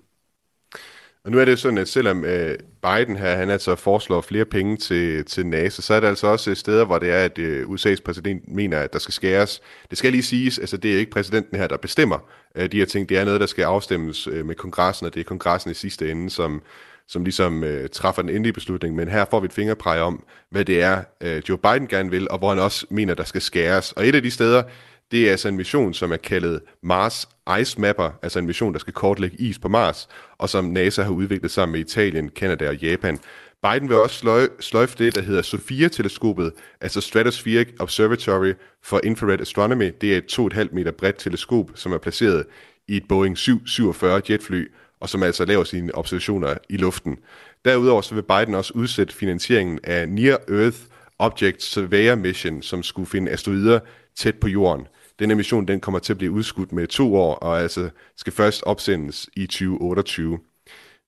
[1.25, 4.45] Og nu er det jo sådan, at selvom øh, Biden her, han altså foreslår flere
[4.45, 7.37] penge til, til NASA, så er der altså også øh, steder, hvor det er, at
[7.39, 9.61] øh, USA's præsident mener, at der skal skæres.
[9.89, 12.19] Det skal lige siges, altså det er ikke præsidenten her, der bestemmer
[12.55, 13.09] øh, de her ting.
[13.09, 16.11] Det er noget, der skal afstemmes øh, med kongressen, og det er kongressen i sidste
[16.11, 16.61] ende, som,
[17.07, 18.95] som ligesom øh, træffer den endelige beslutning.
[18.95, 22.29] Men her får vi et fingerpræg om, hvad det er, øh, Joe Biden gerne vil,
[22.29, 23.91] og hvor han også mener, der skal skæres.
[23.91, 24.63] Og et af de steder,
[25.11, 27.29] det er altså en mission, som er kaldet Mars
[27.61, 31.11] Ice Mapper, altså en mission, der skal kortlægge is på Mars, og som NASA har
[31.11, 33.19] udviklet sammen med Italien, Kanada og Japan.
[33.63, 39.91] Biden vil også sløj, sløjfe det, der hedder SOFIA-teleskopet, altså Stratospheric Observatory for Infrared Astronomy.
[40.01, 42.45] Det er et 2,5 meter bredt teleskop, som er placeret
[42.87, 47.17] i et Boeing 747 jetfly, og som altså laver sine observationer i luften.
[47.65, 50.77] Derudover så vil Biden også udsætte finansieringen af Near Earth
[51.19, 53.79] Object Surveyor Mission, som skulle finde asteroider
[54.15, 54.87] tæt på jorden
[55.19, 58.63] den mission den kommer til at blive udskudt med to år, og altså skal først
[58.63, 60.39] opsendes i 2028.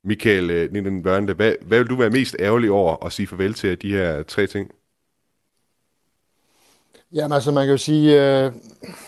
[0.03, 3.53] Michael øh, Ninden Børnle, hvad, hvad vil du være mest ærgerlig over at sige farvel
[3.53, 4.71] til de her tre ting?
[7.13, 8.51] Jamen altså, man kan jo sige, øh,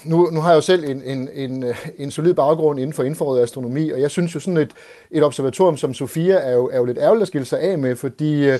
[0.05, 3.03] nu, nu har jeg jo selv en, en, en, øh, en solid baggrund inden for
[3.03, 4.71] infrarød astronomi, og jeg synes jo sådan et,
[5.11, 7.95] et observatorium som Sofia er jo, er jo lidt ærgerligt at skille sig af med,
[7.95, 8.59] fordi øh,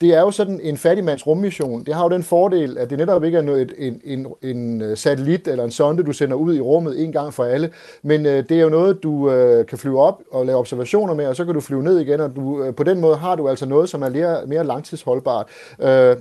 [0.00, 1.84] det er jo sådan en fattigmands rummission.
[1.84, 4.96] Det har jo den fordel, at det netop ikke er noget, en, en, en øh,
[4.96, 7.70] satellit eller en sonde, du sender ud i rummet en gang for alle,
[8.02, 11.26] men øh, det er jo noget, du øh, kan flyve op og lave observationer med,
[11.26, 13.48] og så kan du flyve ned igen, og du, øh, på den måde har du
[13.48, 15.46] altså noget, som er mere, mere langtidsholdbart.
[15.82, 16.16] Øh,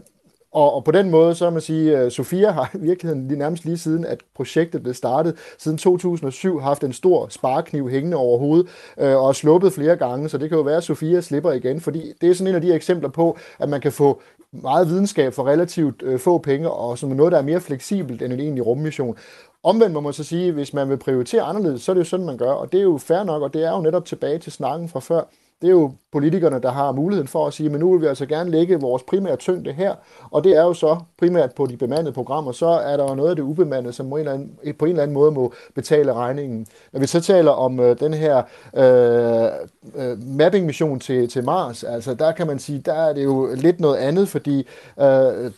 [0.55, 3.39] og, og på den måde, så må man sige, at Sofia har i virkeligheden lige
[3.39, 8.39] nærmest lige siden, at projektet blev startet, siden 2007, haft en stor sparkniv hængende over
[8.39, 8.67] hovedet,
[8.99, 12.13] øh, og sluppet flere gange, så det kan jo være, at Sofia slipper igen, fordi
[12.21, 15.47] det er sådan en af de eksempler på, at man kan få meget videnskab for
[15.47, 19.17] relativt øh, få penge, og som noget, der er mere fleksibelt end en egentlig rummission.
[19.63, 22.25] Omvendt må man så sige, hvis man vil prioritere anderledes, så er det jo sådan,
[22.25, 24.51] man gør, og det er jo fair nok, og det er jo netop tilbage til
[24.51, 25.21] snakken fra før
[25.61, 28.25] det er jo politikerne, der har muligheden for at sige, men nu vil vi altså
[28.25, 29.95] gerne lægge vores primære tyngde her,
[30.31, 33.29] og det er jo så primært på de bemandede programmer, så er der jo noget
[33.29, 36.13] af det ubemandede, som på en eller anden, på en eller anden måde må betale
[36.13, 36.67] regningen.
[36.93, 38.43] Når vi så taler om øh, den her
[38.75, 39.51] øh,
[39.95, 43.79] øh, mapping-mission til, til Mars, altså der kan man sige, der er det jo lidt
[43.79, 44.59] noget andet, fordi
[44.99, 45.05] øh,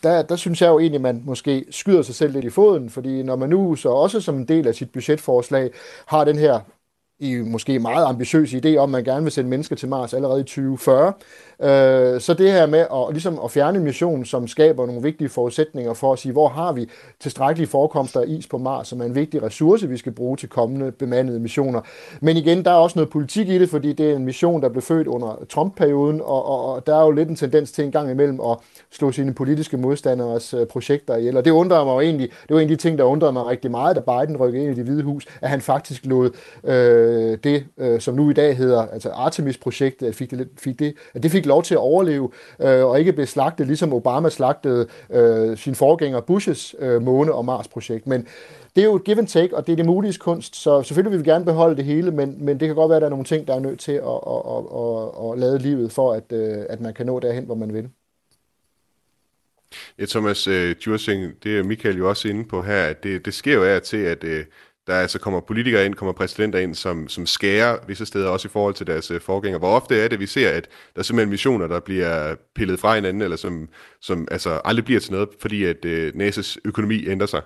[0.02, 2.90] der, der synes jeg jo egentlig, at man måske skyder sig selv lidt i foden,
[2.90, 5.70] fordi når man nu så også som en del af sit budgetforslag
[6.06, 6.60] har den her
[7.18, 10.40] i måske meget ambitiøs idé om, at man gerne vil sende mennesker til Mars allerede
[10.40, 11.12] i 2040,
[11.62, 15.28] Øh, så det her med at, ligesom at fjerne missionen, mission, som skaber nogle vigtige
[15.28, 16.88] forudsætninger for at sige, hvor har vi
[17.20, 20.48] tilstrækkelige forekomster af is på Mars, som er en vigtig ressource, vi skal bruge til
[20.48, 21.80] kommende bemandede missioner.
[22.20, 24.68] Men igen, der er også noget politik i det, fordi det er en mission, der
[24.68, 27.92] blev født under Trump-perioden, og, og, og der er jo lidt en tendens til en
[27.92, 28.56] gang imellem at
[28.90, 31.36] slå sine politiske modstanderes øh, projekter ihjel.
[31.36, 33.46] Og det undrer mig jo egentlig, det var en af de ting, der undrede mig
[33.46, 36.30] rigtig meget, da Biden rykkede ind i det hvide hus, at han faktisk lod
[36.64, 40.94] øh, Øh, det, øh, som nu i dag hedder, altså Artemis-projektet, fik det, fik det,
[41.14, 42.30] at det fik lov til at overleve,
[42.60, 47.44] øh, og ikke blive slagtet, ligesom Obama slagtede øh, sin forgænger Bushes øh, måne- og
[47.44, 48.06] Mars-projekt.
[48.06, 48.26] Men
[48.76, 51.12] det er jo et give and take, og det er det mulige kunst, så selvfølgelig
[51.12, 53.10] vil vi gerne beholde det hele, men, men det kan godt være, at der er
[53.10, 56.32] nogle ting, der er nødt til at, at, at, at, at lade livet, for at,
[56.32, 57.88] øh, at man kan nå derhen, hvor man vil.
[59.98, 63.34] Ja, Thomas uh, Djursing, det er Michael jo også inde på her, at det, det
[63.34, 64.30] sker jo af til, at uh,
[64.88, 68.50] der altså kommer politikere ind, kommer præsidenter ind, som, som skærer visse steder, også i
[68.50, 69.58] forhold til deres øh, forgængere.
[69.58, 72.94] Hvor ofte er det, vi ser, at der er simpelthen missioner, der bliver pillet fra
[72.94, 73.68] hinanden, eller som,
[74.00, 77.42] som altså aldrig bliver til noget, fordi at øh, NASA's økonomi ændrer sig?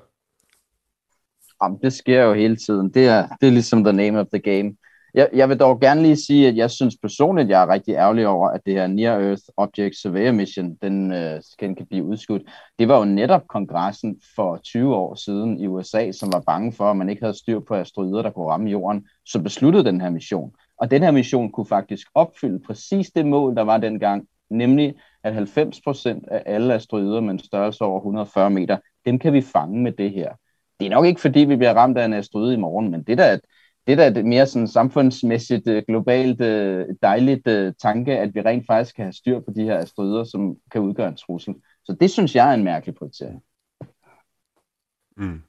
[1.62, 2.90] Jamen, det sker jo hele tiden.
[2.94, 4.76] Det er, det er ligesom the name of the game.
[5.14, 8.26] Jeg, jeg vil dog gerne lige sige, at jeg synes personligt, jeg er rigtig ærgerlig
[8.26, 12.42] over, at det her Near Earth Object Surveyor Mission, den øh, kan, kan blive udskudt.
[12.78, 16.90] Det var jo netop kongressen for 20 år siden i USA, som var bange for,
[16.90, 20.10] at man ikke havde styr på asteroider, der kunne ramme jorden, så besluttede den her
[20.10, 20.52] mission.
[20.78, 24.94] Og den her mission kunne faktisk opfylde præcis det mål, der var dengang, nemlig
[25.24, 29.82] at 90% af alle asteroider med en størrelse over 140 meter, dem kan vi fange
[29.82, 30.32] med det her.
[30.80, 33.18] Det er nok ikke, fordi vi bliver ramt af en asteroide i morgen, men det
[33.18, 33.40] der at
[33.86, 38.40] det der er et mere sådan samfundsmæssigt, øh, globalt øh, dejligt øh, tanke, at vi
[38.40, 41.54] rent faktisk kan have styr på de her asteroider, som kan udgøre en trussel.
[41.84, 43.42] Så det synes jeg er en mærkelig prioritering.
[45.16, 45.42] Mm.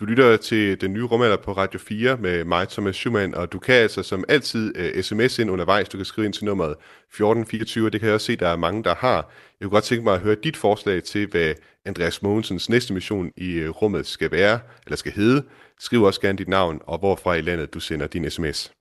[0.00, 3.58] Du lytter til den nye rumalder på Radio 4 med mig, Thomas Schumann, og du
[3.58, 5.88] kan altså som altid uh, sms ind undervejs.
[5.88, 8.56] Du kan skrive ind til nummeret 1424, og det kan jeg også se, der er
[8.56, 9.16] mange, der har.
[9.60, 13.30] Jeg kunne godt tænke mig at høre dit forslag til, hvad Andreas Mogensens næste mission
[13.36, 15.44] i uh, rummet skal være, eller skal hedde.
[15.80, 18.72] Skriv også gerne dit navn, og hvorfra i landet du sender din sms.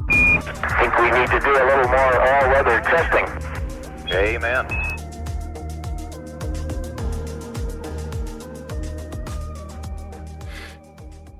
[0.00, 0.42] I
[0.80, 3.26] think we need to do a little more all-weather testing.
[4.12, 4.99] Amen.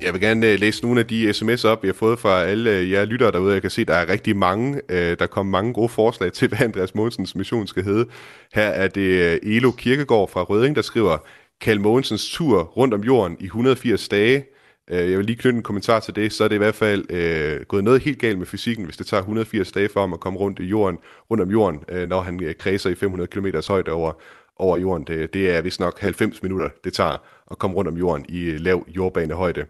[0.02, 2.70] Jeg vil gerne øh, læse nogle af de sms'er op, jeg har fået fra alle
[2.70, 3.52] øh, jer lyttere derude.
[3.52, 4.80] Jeg kan se, der er rigtig mange.
[4.88, 8.06] Øh, der kommer mange gode forslag til, hvad Andreas Mogensens mission skal hedde.
[8.54, 11.18] Her er det Elo Kirkegaard fra Røding, der skriver,
[11.60, 14.44] Kjell Mogensens tur rundt om jorden i 180 dage.
[14.90, 17.60] Jeg vil lige knytte en kommentar til det, så er det i hvert fald øh,
[17.68, 20.38] gået noget helt galt med fysikken, hvis det tager 180 dage for ham at komme
[20.38, 20.98] rundt i jorden,
[21.30, 24.12] rundt om jorden, øh, når han kredser i 500 km højde over,
[24.60, 25.06] over jorden.
[25.06, 27.16] Det, det er vist nok 90 minutter, det tager
[27.50, 29.66] at komme rundt om jorden i øh, lav jordbanehøjde.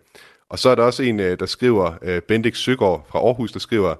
[0.48, 3.58] Og så er der også en, øh, der skriver, øh, Bendik Søgaard fra Aarhus, der
[3.58, 3.94] skriver,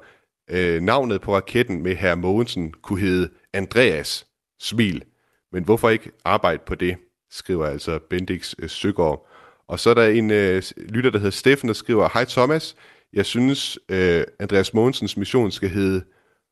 [0.81, 4.27] navnet på raketten med herr Mogensen kunne hedde Andreas
[4.61, 5.05] Smil.
[5.53, 6.97] Men hvorfor ikke arbejde på det?
[7.31, 9.29] skriver altså Bendix Søgaard.
[9.69, 12.77] Og så er der en øh, lytter, der hedder Steffen, der skriver, Hej Thomas,
[13.13, 16.05] jeg synes, øh, Andreas Mogensens mission skal hedde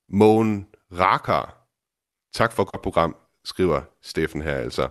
[0.08, 1.54] Mogen Rakar.
[2.34, 3.16] Tak for et godt program,
[3.48, 4.88] skriver Steffen her altså.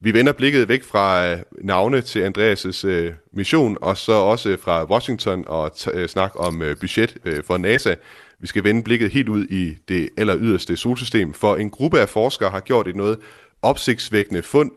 [0.00, 4.84] Vi vender blikket væk fra øh, navne til Andreas' øh, mission, og så også fra
[4.84, 7.94] Washington og t- øh, snak om øh, budget øh, for NASA.
[8.40, 12.08] Vi skal vende blikket helt ud i det aller yderste solsystem, for en gruppe af
[12.08, 13.18] forskere har gjort et noget
[13.62, 14.70] opsigtsvækkende fund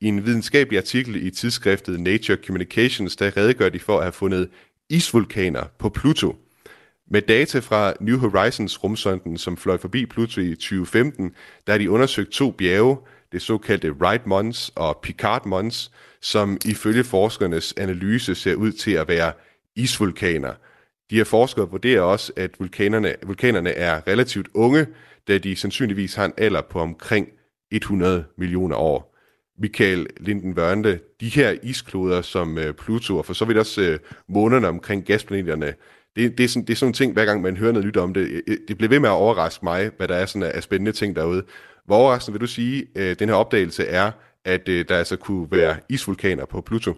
[0.00, 4.48] i en videnskabelig artikel i tidsskriftet Nature Communications, der redegør de for at have fundet
[4.90, 6.43] isvulkaner på Pluto.
[7.10, 11.34] Med data fra New Horizons rumsonden, som fløj forbi Pluto i 2015,
[11.66, 12.96] der har de undersøgt to bjerge,
[13.32, 19.08] det såkaldte Wright Mons og Picard Mons, som ifølge forskernes analyse ser ud til at
[19.08, 19.32] være
[19.76, 20.52] isvulkaner.
[21.10, 24.86] De her forskere vurderer også, at vulkanerne, vulkanerne er relativt unge,
[25.28, 27.28] da de sandsynligvis har en alder på omkring
[27.72, 29.14] 100 millioner år.
[29.58, 33.98] Michael Lindenbønde, de her iskloder som øh, Pluto, og for så vidt også øh,
[34.28, 35.74] månerne omkring gasplaneterne,
[36.16, 37.96] det, det, er sådan, det er sådan en ting, hver gang man hører noget nyt
[37.96, 40.50] om det, øh, øh, det bliver ved med at overraske mig, hvad der er sådan
[40.54, 41.42] af spændende ting derude.
[41.86, 44.10] Hvor overraskende vil du sige, øh, den her opdagelse er,
[44.44, 46.94] at øh, der altså kunne være isvulkaner på Pluto?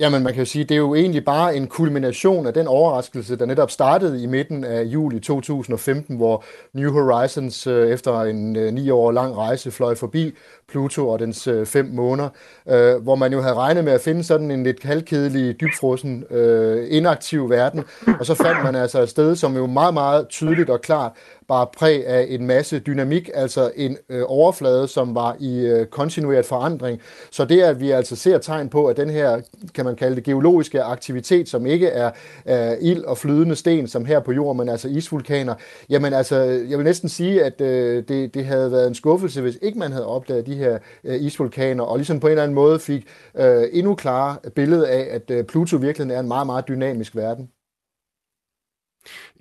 [0.00, 3.36] Jamen, man kan jo sige, det er jo egentlig bare en kulmination af den overraskelse,
[3.36, 9.12] der netop startede i midten af juli 2015, hvor New Horizons efter en ni år
[9.12, 10.34] lang rejse fløj forbi
[10.68, 12.28] Pluto og dens øh, fem måneder,
[12.68, 16.86] øh, hvor man jo havde regnet med at finde sådan en lidt halvkedelig, dybfrosen, øh,
[16.90, 17.84] inaktiv verden,
[18.20, 21.12] og så fandt man altså et sted, som jo meget, meget tydeligt og klart
[21.48, 26.46] bare præg af en masse dynamik, altså en øh, overflade, som var i øh, kontinueret
[26.46, 27.00] forandring.
[27.30, 29.40] Så det, at vi altså ser tegn på, at den her,
[29.74, 32.10] kan man kalde det, geologiske aktivitet, som ikke er
[32.48, 35.54] øh, ild og flydende sten, som her på jorden, men altså isvulkaner,
[35.90, 36.36] jamen altså,
[36.68, 39.92] jeg vil næsten sige, at øh, det, det havde været en skuffelse, hvis ikke man
[39.92, 43.62] havde opdaget de her øh, isvulkaner, og ligesom på en eller anden måde fik øh,
[43.72, 47.48] endnu klarere billede af, at øh, Pluto virkelig er en meget, meget dynamisk verden.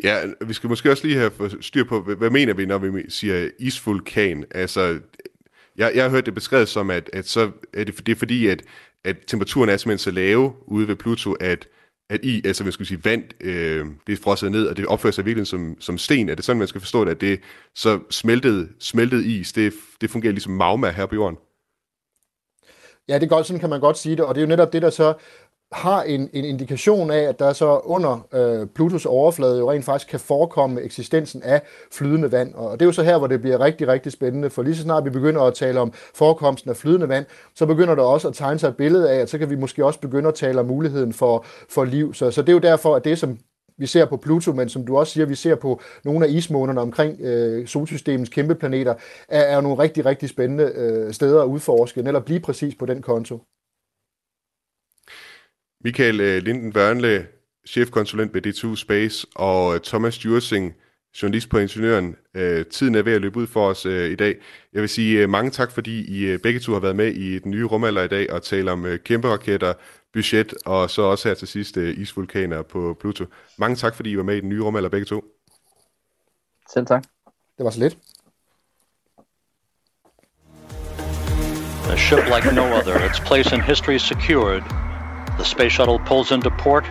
[0.04, 3.50] Ja, vi skal måske også lige have styr på, hvad mener vi, når vi siger
[3.60, 4.46] isvulkan?
[4.52, 5.00] Altså,
[5.78, 8.48] jeg, jeg har hørt det beskrevet som, at, at så er det, det er fordi,
[8.48, 8.62] at,
[9.04, 11.68] at temperaturen er simpelthen så lave ude ved Pluto, at,
[12.10, 15.12] at i, altså man skal sige vand, øh, det er frosset ned, og det opfører
[15.14, 16.30] sig virkelig som, som sten.
[16.30, 17.40] Er det sådan, man skal forstå det, at det
[17.76, 21.38] så smeltet, smeltet is, det, det fungerer ligesom magma her på jorden?
[23.08, 24.74] Ja, det er godt, sådan kan man godt sige det, og det er jo netop
[24.74, 25.14] det, der så
[25.76, 30.10] har en, en indikation af, at der så under øh, Plutos overflade jo rent faktisk
[30.10, 31.62] kan forekomme eksistensen af
[31.92, 32.54] flydende vand.
[32.54, 34.82] Og det er jo så her, hvor det bliver rigtig, rigtig spændende, for lige så
[34.82, 38.34] snart vi begynder at tale om forekomsten af flydende vand, så begynder der også at
[38.34, 40.66] tegne sig et billede af, at så kan vi måske også begynde at tale om
[40.66, 42.14] muligheden for, for liv.
[42.14, 43.38] Så, så det er jo derfor, at det, som
[43.78, 46.82] vi ser på Pluto, men som du også siger, vi ser på nogle af ismånerne
[46.82, 48.94] omkring øh, solsystemets kæmpe planeter,
[49.30, 53.02] er, er nogle rigtig, rigtig spændende øh, steder at udforske, eller blive præcis på den
[53.02, 53.40] konto.
[55.86, 57.28] Michael øh, Linden Børnle,
[57.68, 60.74] chefkonsulent ved D2 Space, og Thomas Jursing,
[61.22, 62.16] journalist på Ingeniøren.
[62.34, 64.36] Øh, tiden er ved at løbe ud for os øh, i dag.
[64.74, 67.40] Jeg vil sige øh, mange tak, fordi I øh, begge to har været med i
[67.40, 69.74] den nye rumalder i dag og tale om øh, kæmpe raketter,
[70.14, 73.26] budget og så også her til sidst øh, isvulkaner på Pluto.
[73.58, 75.24] Mange tak, fordi I var med i den nye rumalder begge to.
[76.74, 77.04] Selv tak.
[77.58, 77.98] Det var så lidt.
[81.90, 84.64] A ship like no other, its place in history secured,
[85.38, 86.86] the space shuttle pulls into port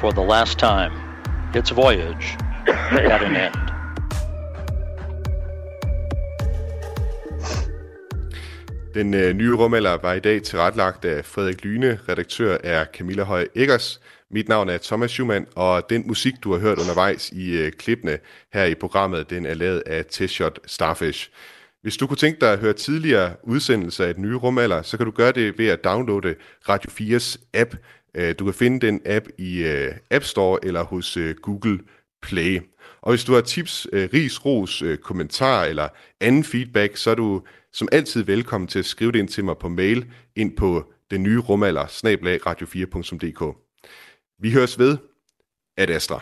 [0.00, 0.92] for the last time.
[1.54, 2.36] Its voyage
[2.92, 3.70] at an end.
[8.94, 13.46] Den øh, nye rumalder var i dag tilretlagt af Frederik Lyne, redaktør er Camilla Høj
[13.54, 14.00] Eggers.
[14.30, 18.18] Mit navn er Thomas Schumann, og den musik, du har hørt undervejs i øh, klippene
[18.52, 21.30] her i programmet, den er lavet af T-Shot Starfish.
[21.82, 25.06] Hvis du kunne tænke dig at høre tidligere udsendelser af den nye rumalder, så kan
[25.06, 26.34] du gøre det ved at downloade
[26.68, 27.74] Radio 4's app.
[28.14, 31.78] Øh, du kan finde den app i øh, App Store eller hos øh, Google
[32.22, 32.60] Play.
[33.00, 35.88] Og hvis du har tips, ris, ros, kommentar eller
[36.20, 39.58] anden feedback, så er du som altid velkommen til at skrive det ind til mig
[39.58, 41.84] på mail ind på den nye rumalder,
[42.46, 43.56] radio4.dk.
[44.38, 44.96] Vi høres ved.
[45.76, 46.20] Ad Astra.